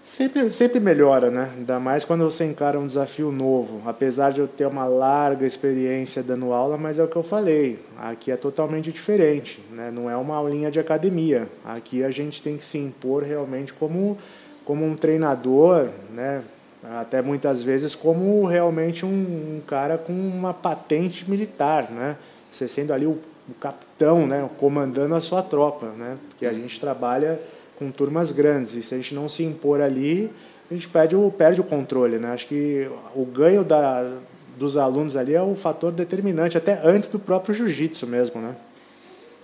[0.08, 1.50] Sempre, sempre melhora, né?
[1.54, 3.82] Ainda mais quando você encara um desafio novo.
[3.84, 7.78] Apesar de eu ter uma larga experiência dando aula, mas é o que eu falei.
[7.98, 9.90] Aqui é totalmente diferente, né?
[9.94, 11.46] Não é uma aulinha de academia.
[11.62, 14.16] Aqui a gente tem que se impor realmente como,
[14.64, 16.42] como um treinador, né?
[16.82, 22.16] Até muitas vezes como realmente um, um cara com uma patente militar, né?
[22.50, 24.48] Você sendo ali o, o capitão, né?
[24.56, 26.16] Comandando a sua tropa, né?
[26.30, 27.38] Porque a gente trabalha
[27.78, 28.74] com turmas grandes.
[28.74, 30.30] E se a gente não se impor ali,
[30.70, 32.18] a gente perde o, perde o controle.
[32.18, 32.32] Né?
[32.32, 34.18] Acho que o ganho da,
[34.56, 38.40] dos alunos ali é o fator determinante, até antes do próprio jiu-jitsu mesmo.
[38.40, 38.56] Né?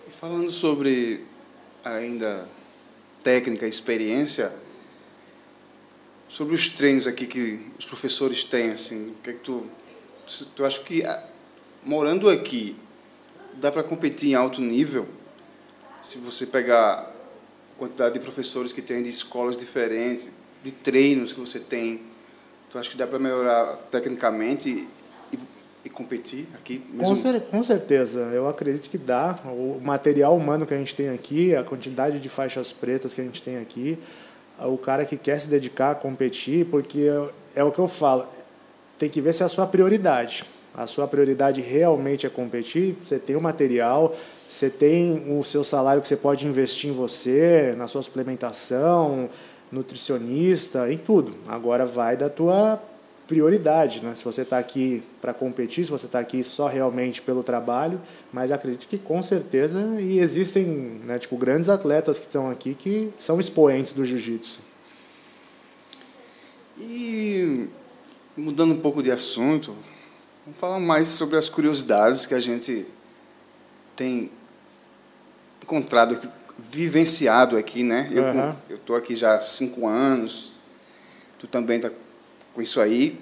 [0.08, 1.24] E falando sobre
[1.84, 2.46] ainda
[3.22, 4.52] técnica, experiência,
[6.28, 9.66] sobre os treinos aqui que os professores têm, assim, que, é que tu,
[10.56, 11.22] tu acha que ah,
[11.84, 12.76] morando aqui
[13.54, 15.06] dá para competir em alto nível?
[16.02, 17.13] Se você pegar
[17.78, 20.28] quantidade de professores que tem de escolas diferentes,
[20.62, 22.00] de treinos que você tem.
[22.70, 24.88] Tu acha que dá para melhorar tecnicamente
[25.32, 25.38] e,
[25.84, 26.82] e, competir aqui?
[26.90, 27.16] Mesmo?
[27.16, 29.38] Com, com certeza, eu acredito que dá.
[29.44, 33.24] O material humano que a gente tem aqui, a quantidade de faixas pretas que a
[33.24, 33.98] gente tem aqui,
[34.58, 37.06] o cara que quer se dedicar a competir, porque
[37.54, 38.26] é o que eu falo,
[38.98, 40.44] tem que ver se é a sua prioridade.
[40.74, 44.14] A sua prioridade realmente é competir, você tem o material,
[44.48, 49.28] você tem o seu salário que você pode investir em você, na sua suplementação,
[49.70, 51.34] nutricionista, em tudo.
[51.48, 52.80] Agora vai da tua
[53.26, 54.14] prioridade, né?
[54.14, 58.00] Se você está aqui para competir, se você está aqui só realmente pelo trabalho,
[58.32, 63.10] mas acredito que com certeza e existem, né, tipo grandes atletas que estão aqui que
[63.18, 64.60] são expoentes do jiu-jitsu.
[66.78, 67.68] E
[68.36, 69.74] mudando um pouco de assunto,
[70.44, 72.86] vamos falar mais sobre as curiosidades que a gente
[73.96, 74.30] tem
[75.62, 76.18] encontrado,
[76.58, 78.08] vivenciado aqui, né?
[78.12, 78.54] Eu uhum.
[78.68, 80.52] eu tô aqui já há cinco anos.
[81.38, 81.90] Tu também tá
[82.52, 83.18] com isso aí.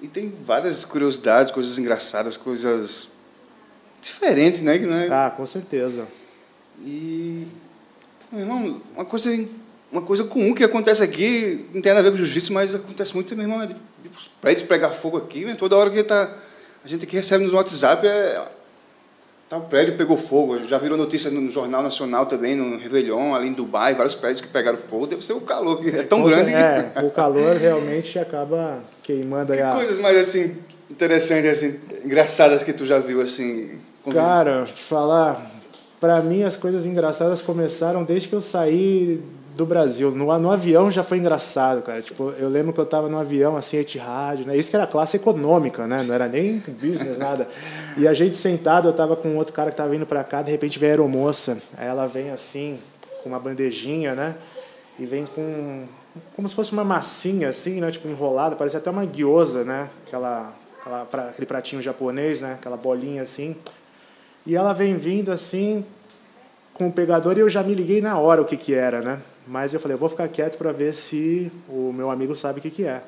[0.00, 3.10] E tem várias curiosidades, coisas engraçadas, coisas
[4.00, 4.78] diferentes, né?
[4.78, 5.08] né?
[5.10, 6.06] Ah, com certeza.
[6.84, 7.46] E
[8.32, 9.30] irmão, uma coisa
[9.90, 13.14] uma coisa comum que acontece aqui, não tem nada a ver com jiu-jitsu, mas acontece
[13.14, 13.76] muito, meu irmão, é de,
[14.14, 15.54] os prédios pegar fogo aqui, né?
[15.54, 16.34] toda hora que tá,
[16.84, 18.48] a gente aqui recebe no WhatsApp é
[19.48, 23.46] Tá, o prédio pegou fogo, já virou notícia no Jornal Nacional também, no Réveillon, ali
[23.46, 26.52] em Dubai, vários prédios que pegaram fogo, deve ser o calor, que é tão grande
[26.52, 27.04] é, que...
[27.04, 29.70] o calor realmente acaba queimando que a...
[29.70, 30.56] coisas mais, assim,
[30.90, 33.70] interessantes, assim, engraçadas que tu já viu, assim...
[34.12, 35.48] Cara, te falar,
[36.00, 39.22] para mim as coisas engraçadas começaram desde que eu saí
[39.56, 40.10] do Brasil.
[40.10, 42.02] No, no avião já foi engraçado, cara.
[42.02, 44.56] Tipo, eu lembro que eu tava no avião, assim, rádio, né?
[44.56, 46.02] Isso que era classe econômica, né?
[46.02, 47.48] Não era nem business, nada.
[47.96, 50.50] E a gente sentado, eu tava com outro cara que tava vindo para cá, de
[50.50, 51.58] repente vem a aeromoça.
[51.76, 52.78] Aí ela vem assim,
[53.22, 54.36] com uma bandejinha, né?
[54.98, 55.84] E vem com
[56.34, 59.88] como se fosse uma massinha assim, né, tipo enrolada, parece até uma guiosa, né?
[60.06, 62.54] Aquela, aquela aquele pratinho japonês, né?
[62.54, 63.56] Aquela bolinha assim.
[64.46, 65.84] E ela vem vindo assim
[66.72, 69.20] com o pegador e eu já me liguei na hora o que que era, né?
[69.46, 72.62] Mas eu falei, eu vou ficar quieto para ver se o meu amigo sabe o
[72.62, 73.02] que, que é.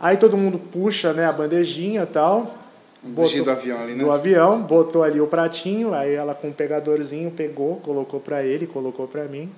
[0.00, 2.56] Aí todo mundo puxa né, a bandejinha e tal,
[3.02, 4.02] botou, do avião ali, né?
[4.02, 8.66] Do avião, botou ali o pratinho, aí ela com um pegadorzinho pegou, colocou para ele,
[8.66, 9.50] colocou para mim.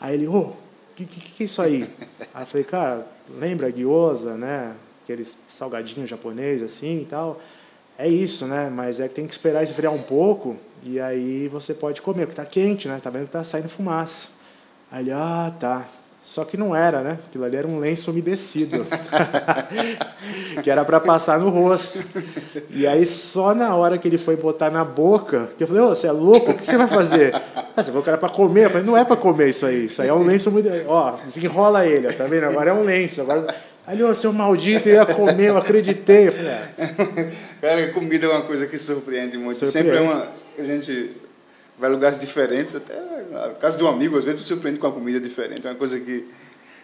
[0.00, 0.52] Aí ele, ô, oh,
[0.94, 1.88] que, que, que é isso aí?
[2.34, 3.06] aí eu falei, cara,
[3.38, 4.74] lembra guiosa, né?
[5.02, 7.40] Aqueles salgadinhos japonês assim e tal.
[7.98, 8.70] É isso, né?
[8.72, 12.40] Mas é que tem que esperar esfriar um pouco e aí você pode comer, porque
[12.40, 13.00] tá quente, né?
[13.02, 14.28] Tá vendo que tá saindo fumaça.
[14.94, 15.88] Aí ele, ah, tá.
[16.22, 17.18] Só que não era, né?
[17.26, 18.86] Aquilo ali era um lenço umedecido.
[20.62, 21.98] que era para passar no rosto.
[22.70, 25.88] E aí, só na hora que ele foi botar na boca, que eu falei, ô,
[25.88, 26.52] você é louco?
[26.52, 27.34] O que você vai fazer?
[27.34, 28.66] Ah, você falou que era para comer.
[28.66, 29.86] Eu falei, não é para comer isso aí.
[29.86, 30.88] Isso aí é um lenço umedecido.
[30.88, 32.44] Ó, desenrola ele, tá vendo?
[32.44, 33.20] Agora é um lenço.
[33.22, 33.52] Agora...
[33.84, 36.28] Aí, ô, seu maldito, eu ia comer, eu acreditei.
[36.28, 37.32] Eu falei, é.
[37.60, 39.58] Cara, comida é uma coisa que surpreende muito.
[39.58, 39.90] Surpreende.
[39.90, 40.28] Sempre é uma.
[40.56, 41.23] A gente
[41.78, 42.94] vai a lugares diferentes, até
[43.30, 45.66] na casa de um amigo, às vezes tu surpreende com uma comida diferente.
[45.66, 46.28] É uma coisa que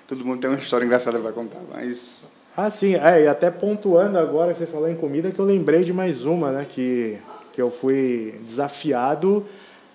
[0.07, 2.33] todo mundo tem uma história engraçada para contar, mas...
[2.57, 2.97] Ah, sim.
[2.97, 6.25] É, e até pontuando agora que você falou em comida, que eu lembrei de mais
[6.25, 6.67] uma, né?
[6.69, 7.17] Que,
[7.53, 9.47] que eu fui desafiado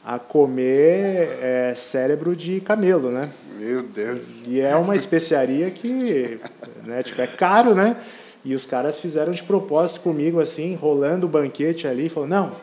[0.05, 3.29] a comer é, cérebro de camelo, né?
[3.59, 4.45] Meu Deus!
[4.47, 6.39] E é uma especiaria que
[6.85, 7.97] né, tipo, é caro, né?
[8.43, 12.53] E os caras fizeram de propósito comigo, assim, rolando o banquete ali, falou, não,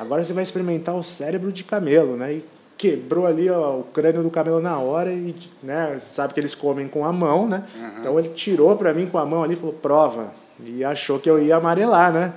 [0.00, 2.32] Agora você vai experimentar o cérebro de camelo, né?
[2.32, 2.44] E
[2.78, 5.98] quebrou ali ó, o crânio do camelo na hora e, né?
[6.00, 7.62] Sabe que eles comem com a mão, né?
[7.76, 7.98] Uhum.
[8.00, 10.32] Então ele tirou para mim com a mão ali e falou, prova.
[10.64, 12.32] E achou que eu ia amarelar, né?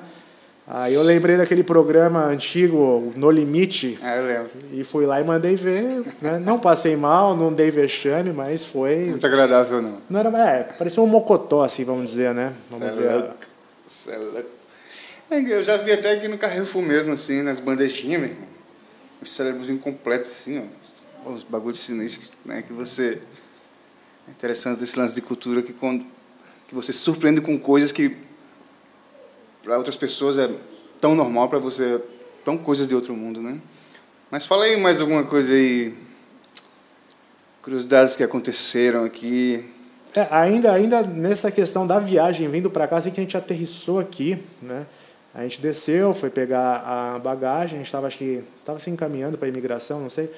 [0.68, 4.00] Aí eu lembrei daquele programa antigo, No Limite.
[4.02, 4.52] É, eu lembro.
[4.72, 6.04] E fui lá e mandei ver.
[6.22, 6.40] Né?
[6.40, 9.06] Não passei mal, não dei vexame, mas foi.
[9.06, 9.98] Muito agradável, não.
[10.10, 10.30] Não era.
[10.50, 12.54] É, parecia um mocotó, assim, vamos dizer, né?
[12.70, 13.30] Vamos Cê é dizer.
[13.86, 14.63] Cê é louco.
[15.36, 18.48] Eu já vi até aqui no Carrefour mesmo, assim, nas bandejinhas, meu irmão.
[19.20, 19.68] Os cérebros
[20.22, 21.32] assim, ó.
[21.32, 22.62] Os bagulhos sinistros, né?
[22.62, 23.20] Que você.
[24.28, 26.06] É interessante esse lance de cultura que quando.
[26.68, 28.16] Que você surpreende com coisas que.
[29.64, 30.50] Para outras pessoas é
[31.02, 32.02] tão normal, para você é
[32.46, 33.60] tão coisas de outro mundo, né?
[34.30, 35.96] Mas fala aí mais alguma coisa aí.
[37.64, 39.66] Curiosidades que aconteceram aqui.
[40.14, 44.00] É, ainda, ainda nessa questão da viagem vindo para cá, assim que a gente aterrissou
[44.00, 44.86] aqui, né?
[45.34, 49.48] A gente desceu, foi pegar a bagagem, a gente estava que estava se encaminhando para
[49.48, 50.32] a imigração, não sei.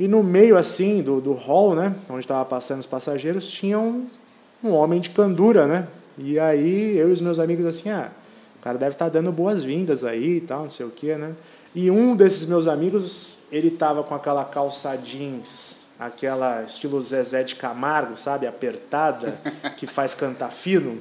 [0.00, 4.06] E no meio assim do, do hall, né, onde estava passando os passageiros, tinha um,
[4.62, 5.86] um homem de candura, né?
[6.16, 8.10] E aí eu e os meus amigos assim, ah,
[8.58, 11.32] o cara deve estar tá dando boas-vindas aí e tal, não sei o quê, né?
[11.74, 17.56] E um desses meus amigos, ele tava com aquela calça jeans aquela estilo Zezé de
[17.56, 19.40] Camargo, sabe, apertada,
[19.76, 20.96] que faz cantar fino,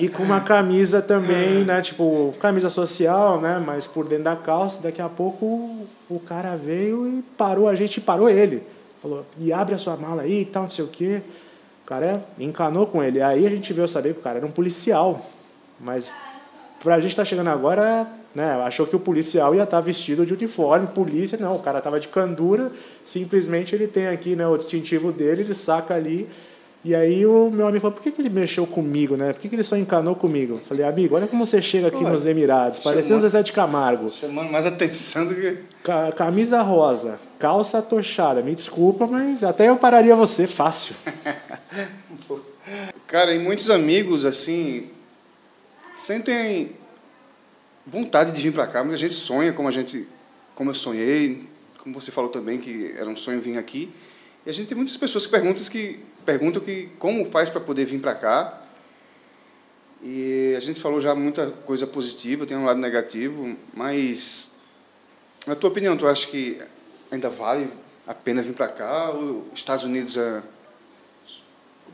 [0.00, 4.82] e com uma camisa também, né, tipo, camisa social, né, mas por dentro da calça,
[4.82, 8.62] daqui a pouco o, o cara veio e parou a gente, parou ele,
[9.02, 11.20] falou, e abre a sua mala aí e tal, não sei o quê,
[11.82, 14.52] o cara encanou com ele, aí a gente veio saber que o cara era um
[14.52, 15.26] policial,
[15.80, 16.12] mas
[16.84, 18.52] pra gente estar tá chegando agora né?
[18.64, 22.08] Achou que o policial ia estar vestido de uniforme, polícia, não, o cara estava de
[22.08, 22.70] candura,
[23.04, 26.28] simplesmente ele tem aqui né, o distintivo dele, ele saca ali.
[26.84, 29.32] E aí o meu amigo falou, por que, que ele mexeu comigo, né?
[29.32, 30.60] Por que, que ele só encanou comigo?
[30.68, 34.10] falei, amigo, olha como você chega aqui nos Emirados, parece o Zezé de Camargo.
[34.10, 35.60] Chamando mais atenção do que...
[36.14, 40.94] Camisa rosa, calça tochada, me desculpa, mas até eu pararia você fácil.
[43.06, 44.90] Cara, e muitos amigos, assim,
[45.94, 46.76] sentem
[47.86, 50.06] vontade de vir para cá, muita gente sonha como a gente,
[50.54, 53.92] como eu sonhei, como você falou também que era um sonho vir aqui.
[54.46, 57.84] E a gente tem muitas pessoas que perguntam que perguntam que como faz para poder
[57.84, 58.62] vir para cá.
[60.02, 64.52] E a gente falou já muita coisa positiva, tem um lado negativo, mas
[65.46, 66.58] na tua opinião, tu acha que
[67.10, 67.70] ainda vale
[68.06, 70.42] a pena vir para cá ou os Estados Unidos é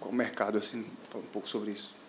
[0.02, 1.99] o mercado assim, fala um pouco sobre isso?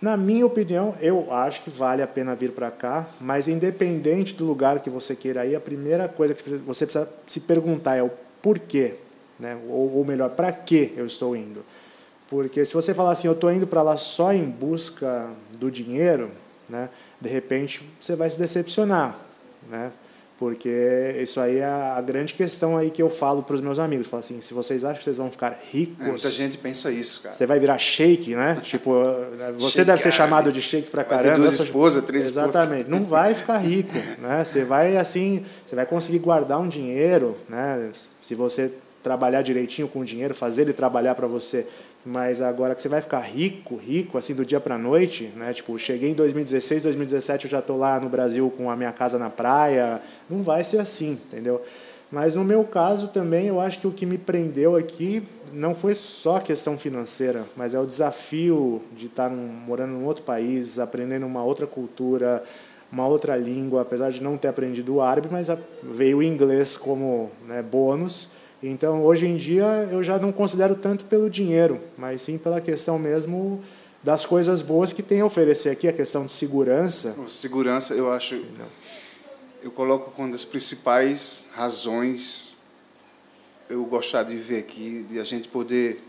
[0.00, 4.46] Na minha opinião, eu acho que vale a pena vir para cá, mas independente do
[4.46, 8.10] lugar que você queira ir, a primeira coisa que você precisa se perguntar é o
[8.40, 8.94] porquê,
[9.38, 9.58] né?
[9.68, 11.62] ou, ou melhor, para que eu estou indo.
[12.30, 16.30] Porque se você falar assim, eu estou indo para lá só em busca do dinheiro,
[16.66, 16.88] né?
[17.20, 19.18] de repente você vai se decepcionar.
[19.68, 19.92] Né?
[20.40, 24.06] Porque isso aí é a grande questão aí que eu falo para os meus amigos.
[24.06, 26.06] Falo assim, se vocês acham que vocês vão ficar ricos...
[26.06, 27.34] É, muita gente pensa isso, cara.
[27.34, 28.58] Você vai virar shake, né?
[28.64, 28.90] tipo,
[29.58, 31.28] você deve ser chamado de shake para caramba.
[31.28, 32.88] Vai ter duas esposas, três Exatamente.
[32.88, 34.42] Não vai ficar rico, né?
[34.42, 37.90] Você vai, assim, você vai conseguir guardar um dinheiro, né?
[38.22, 41.66] Se você trabalhar direitinho com o dinheiro, fazer ele trabalhar para você
[42.04, 45.52] mas agora que você vai ficar rico, rico, assim, do dia para noite, né?
[45.52, 49.18] Tipo, cheguei em 2016, 2017 eu já tô lá no Brasil com a minha casa
[49.18, 50.00] na praia.
[50.28, 51.62] Não vai ser assim, entendeu?
[52.10, 55.22] Mas no meu caso também, eu acho que o que me prendeu aqui
[55.52, 60.04] não foi só a questão financeira, mas é o desafio de estar num, morando em
[60.04, 62.42] outro país, aprendendo uma outra cultura,
[62.90, 65.48] uma outra língua, apesar de não ter aprendido o árabe, mas
[65.82, 68.32] veio o inglês como né, bônus.
[68.62, 72.98] Então, hoje em dia, eu já não considero tanto pelo dinheiro, mas sim pela questão
[72.98, 73.60] mesmo
[74.02, 77.14] das coisas boas que tem a oferecer aqui, a questão de segurança.
[77.26, 78.36] Segurança, eu acho.
[78.58, 78.66] Não.
[79.62, 82.56] Eu coloco como das principais razões
[83.68, 86.02] eu gostar de viver aqui, de a gente poder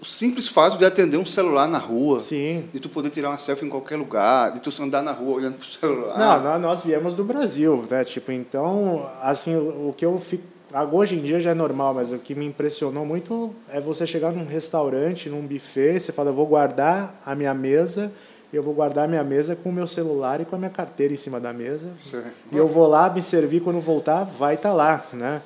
[0.00, 2.20] o simples fato de atender um celular na rua.
[2.20, 2.68] Sim.
[2.72, 5.54] De tu poder tirar uma selfie em qualquer lugar, de tu andar na rua olhando
[5.54, 6.42] pro celular.
[6.42, 8.04] Não, nós viemos do Brasil, né?
[8.04, 10.55] Tipo, então, assim, o que eu fico.
[10.92, 14.32] Hoje em dia já é normal, mas o que me impressionou muito é você chegar
[14.32, 18.12] num restaurante, num buffet, você fala, eu vou guardar a minha mesa,
[18.52, 21.12] eu vou guardar a minha mesa com o meu celular e com a minha carteira
[21.12, 21.90] em cima da mesa.
[21.98, 22.34] Certo.
[22.52, 25.42] E eu vou lá me servir quando voltar, vai estar tá lá, né?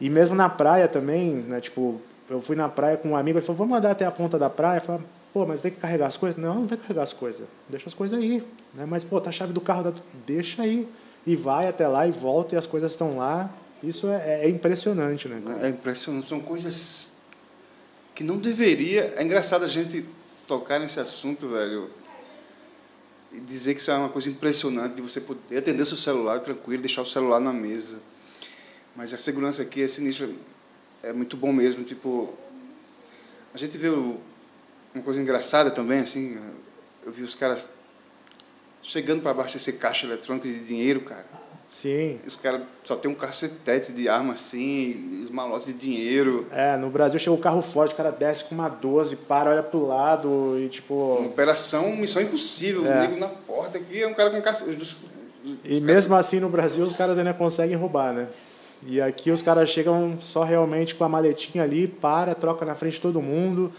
[0.00, 1.60] E mesmo na praia também, né?
[1.60, 4.38] Tipo, eu fui na praia com um amigo, ele falou, vamos andar até a ponta
[4.38, 4.78] da praia.
[4.78, 6.38] Eu falei, pô, mas tem que carregar as coisas?
[6.38, 7.46] Não, não vai carregar as coisas.
[7.68, 8.42] Deixa as coisas aí.
[8.74, 8.84] Né?
[8.86, 9.92] Mas, pô, tá a chave do carro, da...
[10.26, 10.88] deixa aí.
[11.26, 13.50] E vai até lá e volta e as coisas estão lá.
[13.82, 15.40] Isso é, é impressionante, né?
[15.62, 16.26] É impressionante.
[16.26, 17.12] São coisas
[18.14, 19.14] que não deveria.
[19.16, 20.04] É engraçado a gente
[20.46, 21.90] tocar nesse assunto, velho.
[23.30, 26.82] E dizer que isso é uma coisa impressionante de você poder atender seu celular tranquilo,
[26.82, 28.00] deixar o celular na mesa.
[28.96, 30.28] Mas a segurança aqui é sinistra
[31.02, 31.84] é muito bom mesmo.
[31.84, 32.34] Tipo,
[33.54, 34.20] a gente viu
[34.94, 36.40] uma coisa engraçada também, assim,
[37.04, 37.70] eu vi os caras
[38.82, 41.37] chegando para abastecer caixa eletrônica de dinheiro, cara.
[41.70, 42.18] Sim.
[42.26, 46.46] Os caras só tem um cacetete de arma assim, os malotes de dinheiro.
[46.50, 49.62] É, no Brasil chega o carro forte, o cara desce com uma 12, para, olha
[49.62, 50.94] pro lado e tipo.
[50.94, 52.86] Uma operação, missão impossível.
[52.86, 53.08] É.
[53.08, 54.96] Um na porta aqui é um cara com cacetete.
[55.64, 58.28] E mesmo assim no Brasil os caras ainda conseguem roubar, né?
[58.86, 62.94] E aqui os caras chegam só realmente com a maletinha ali, para, troca na frente
[62.94, 63.72] de todo mundo.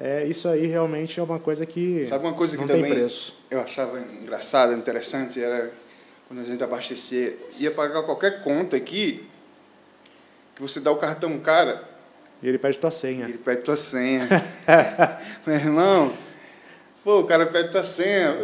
[0.00, 3.36] É, isso aí realmente é uma coisa que Sabe uma coisa que também preço.
[3.50, 5.70] eu achava engraçada, interessante, era
[6.32, 9.28] quando a gente abastecer, ia pagar qualquer conta aqui,
[10.56, 11.86] que você dá o cartão cara...
[12.42, 13.26] E ele pede tua senha.
[13.26, 14.26] Ele pede tua senha.
[15.46, 16.10] Meu irmão,
[17.04, 18.34] pô, o cara pede tua senha.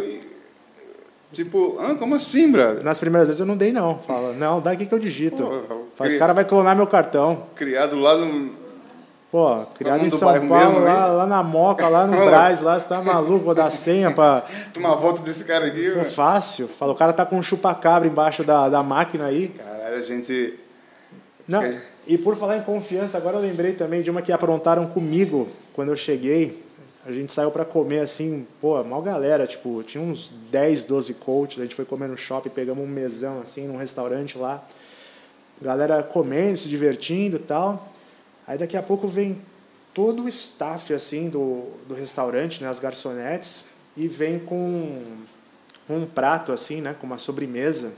[1.32, 2.84] Tipo, ah, como assim, brother?
[2.84, 3.98] Nas primeiras vezes eu não dei, não.
[4.00, 5.42] Fala, não, dá aqui que eu digito.
[5.42, 6.18] Pô, Faz, cri...
[6.18, 7.46] cara vai clonar meu cartão.
[7.54, 8.54] Criado lá no.
[9.30, 13.02] Pô, criado em São Paulo, lá, lá, na Moca, lá no Braz, lá, você tá
[13.02, 14.42] maluco, vou dar senha pra.
[14.72, 16.66] Tomar volta desse cara aqui, Pô, Fácil.
[16.66, 19.48] Fala, o cara tá com um chupa-cabra embaixo da, da máquina aí.
[19.48, 20.58] Caralho, a gente.
[21.46, 21.62] Não,
[22.06, 25.90] e por falar em confiança, agora eu lembrei também de uma que aprontaram comigo quando
[25.90, 26.66] eu cheguei
[27.08, 31.58] a gente saiu para comer assim, pô, mal galera, tipo, tinha uns 10, 12 coaches,
[31.58, 34.62] a gente foi comer no shopping, pegamos um mesão assim, num restaurante lá.
[35.62, 37.90] Galera comendo, se divertindo e tal.
[38.48, 39.38] Aí daqui a pouco vem
[39.92, 45.02] todo o staff assim do, do restaurante, né, as garçonetes, e vem com
[45.88, 47.92] um prato assim, né, com uma sobremesa.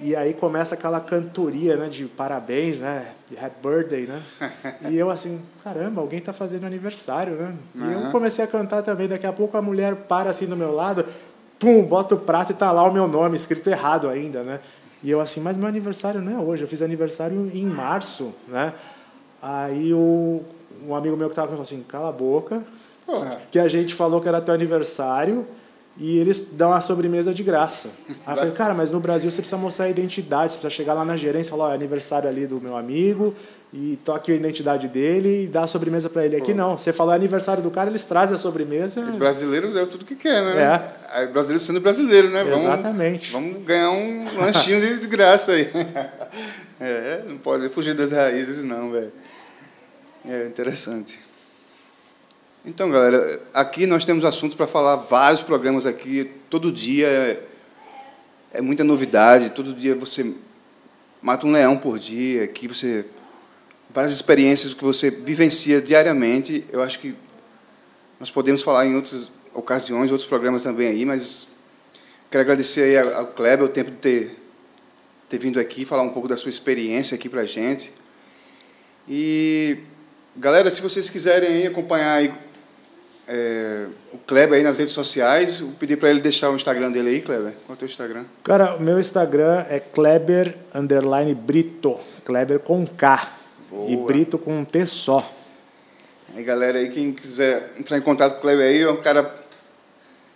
[0.00, 4.22] E aí começa aquela cantoria, né, de parabéns, né, de happy birthday, né?
[4.90, 7.54] E eu assim, caramba, alguém está fazendo aniversário, né?
[7.74, 10.74] E eu comecei a cantar também, daqui a pouco a mulher para assim do meu
[10.74, 11.04] lado,
[11.58, 14.60] pum, bota o prato e tá lá o meu nome escrito errado ainda, né?
[15.02, 18.72] E eu assim, mas meu aniversário não é hoje, eu fiz aniversário em março, né?
[19.46, 20.42] Aí o
[20.86, 22.62] um amigo meu que estava falou assim, cala a boca,
[23.04, 23.38] Porra.
[23.50, 25.46] que a gente falou que era teu aniversário
[25.98, 27.90] e eles dão a sobremesa de graça.
[28.26, 30.94] Aí eu falei, cara, mas no Brasil você precisa mostrar a identidade, você precisa chegar
[30.94, 33.34] lá na gerência e falar, ó, é aniversário ali do meu amigo,
[33.70, 36.36] e toque a identidade dele e dá a sobremesa para ele.
[36.36, 36.58] Aqui Pô.
[36.58, 39.00] não, você falou é aniversário do cara, eles trazem a sobremesa.
[39.00, 40.88] E brasileiro é tudo que quer, né?
[41.12, 41.26] É.
[41.26, 42.44] Brasileiro sendo brasileiro, né?
[42.50, 43.30] Exatamente.
[43.30, 45.68] Vamos, vamos ganhar um lanchinho de graça aí.
[46.80, 49.12] É, não pode fugir das raízes não, velho.
[50.24, 51.18] É interessante.
[52.64, 57.42] Então, galera, aqui nós temos assuntos para falar, vários programas aqui, todo dia é,
[58.54, 60.34] é, muita novidade, todo dia você
[61.20, 63.04] mata um leão por dia, aqui você
[63.90, 66.64] várias experiências que você vivencia diariamente.
[66.72, 67.14] Eu acho que
[68.18, 71.48] nós podemos falar em outras ocasiões, outros programas também aí, mas
[72.30, 74.36] quero agradecer aí ao Kleber o tempo de ter
[75.28, 77.92] ter vindo aqui falar um pouco da sua experiência aqui para a gente.
[79.08, 79.78] E
[80.36, 82.32] galera, se vocês quiserem aí acompanhar aí
[83.26, 85.60] é, o Kleber aí nas redes sociais.
[85.60, 87.54] Vou pedir para ele deixar o Instagram dele aí, Kleber.
[87.66, 88.24] Qual é o teu Instagram?
[88.42, 91.98] Cara, o meu Instagram é Kleber underline Brito.
[92.24, 93.32] Kleber com K.
[93.70, 93.90] Boa.
[93.90, 95.32] E Brito com um T só.
[96.36, 99.22] Aí, galera, aí, quem quiser entrar em contato com o Kleber aí, é um cara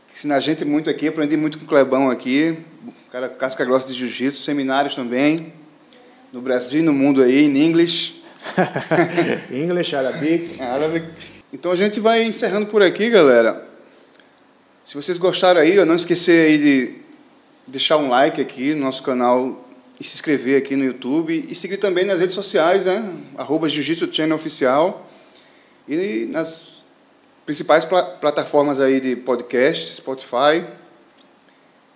[0.07, 1.09] que ensina a gente muito aqui.
[1.09, 2.57] Aprendi muito com o Klebão aqui.
[2.86, 5.53] Um cara casca grossa de jiu-jitsu, seminários também.
[6.32, 8.18] No Brasil e no mundo aí, em inglês.
[9.53, 10.61] English, Arabic.
[10.61, 11.07] Arabic.
[11.53, 13.66] Então a gente vai encerrando por aqui, galera.
[14.84, 16.94] Se vocês gostaram aí, não esquecer aí de
[17.66, 19.68] deixar um like aqui no nosso canal
[20.01, 23.16] e se inscrever aqui no YouTube e seguir também nas redes sociais, né?
[23.36, 25.07] Arroba Jiu-Jitsu Channel Oficial
[25.86, 26.78] e nas
[27.44, 30.64] principais pl plataformas aí de podcast, Spotify.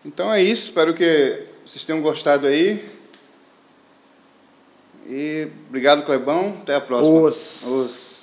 [0.04, 2.82] Então é isso, espero que vocês tenham gostado aí.
[5.06, 6.54] E obrigado, Clebão.
[6.62, 7.20] Até a próxima.
[7.20, 7.66] Os.
[7.66, 8.21] Os.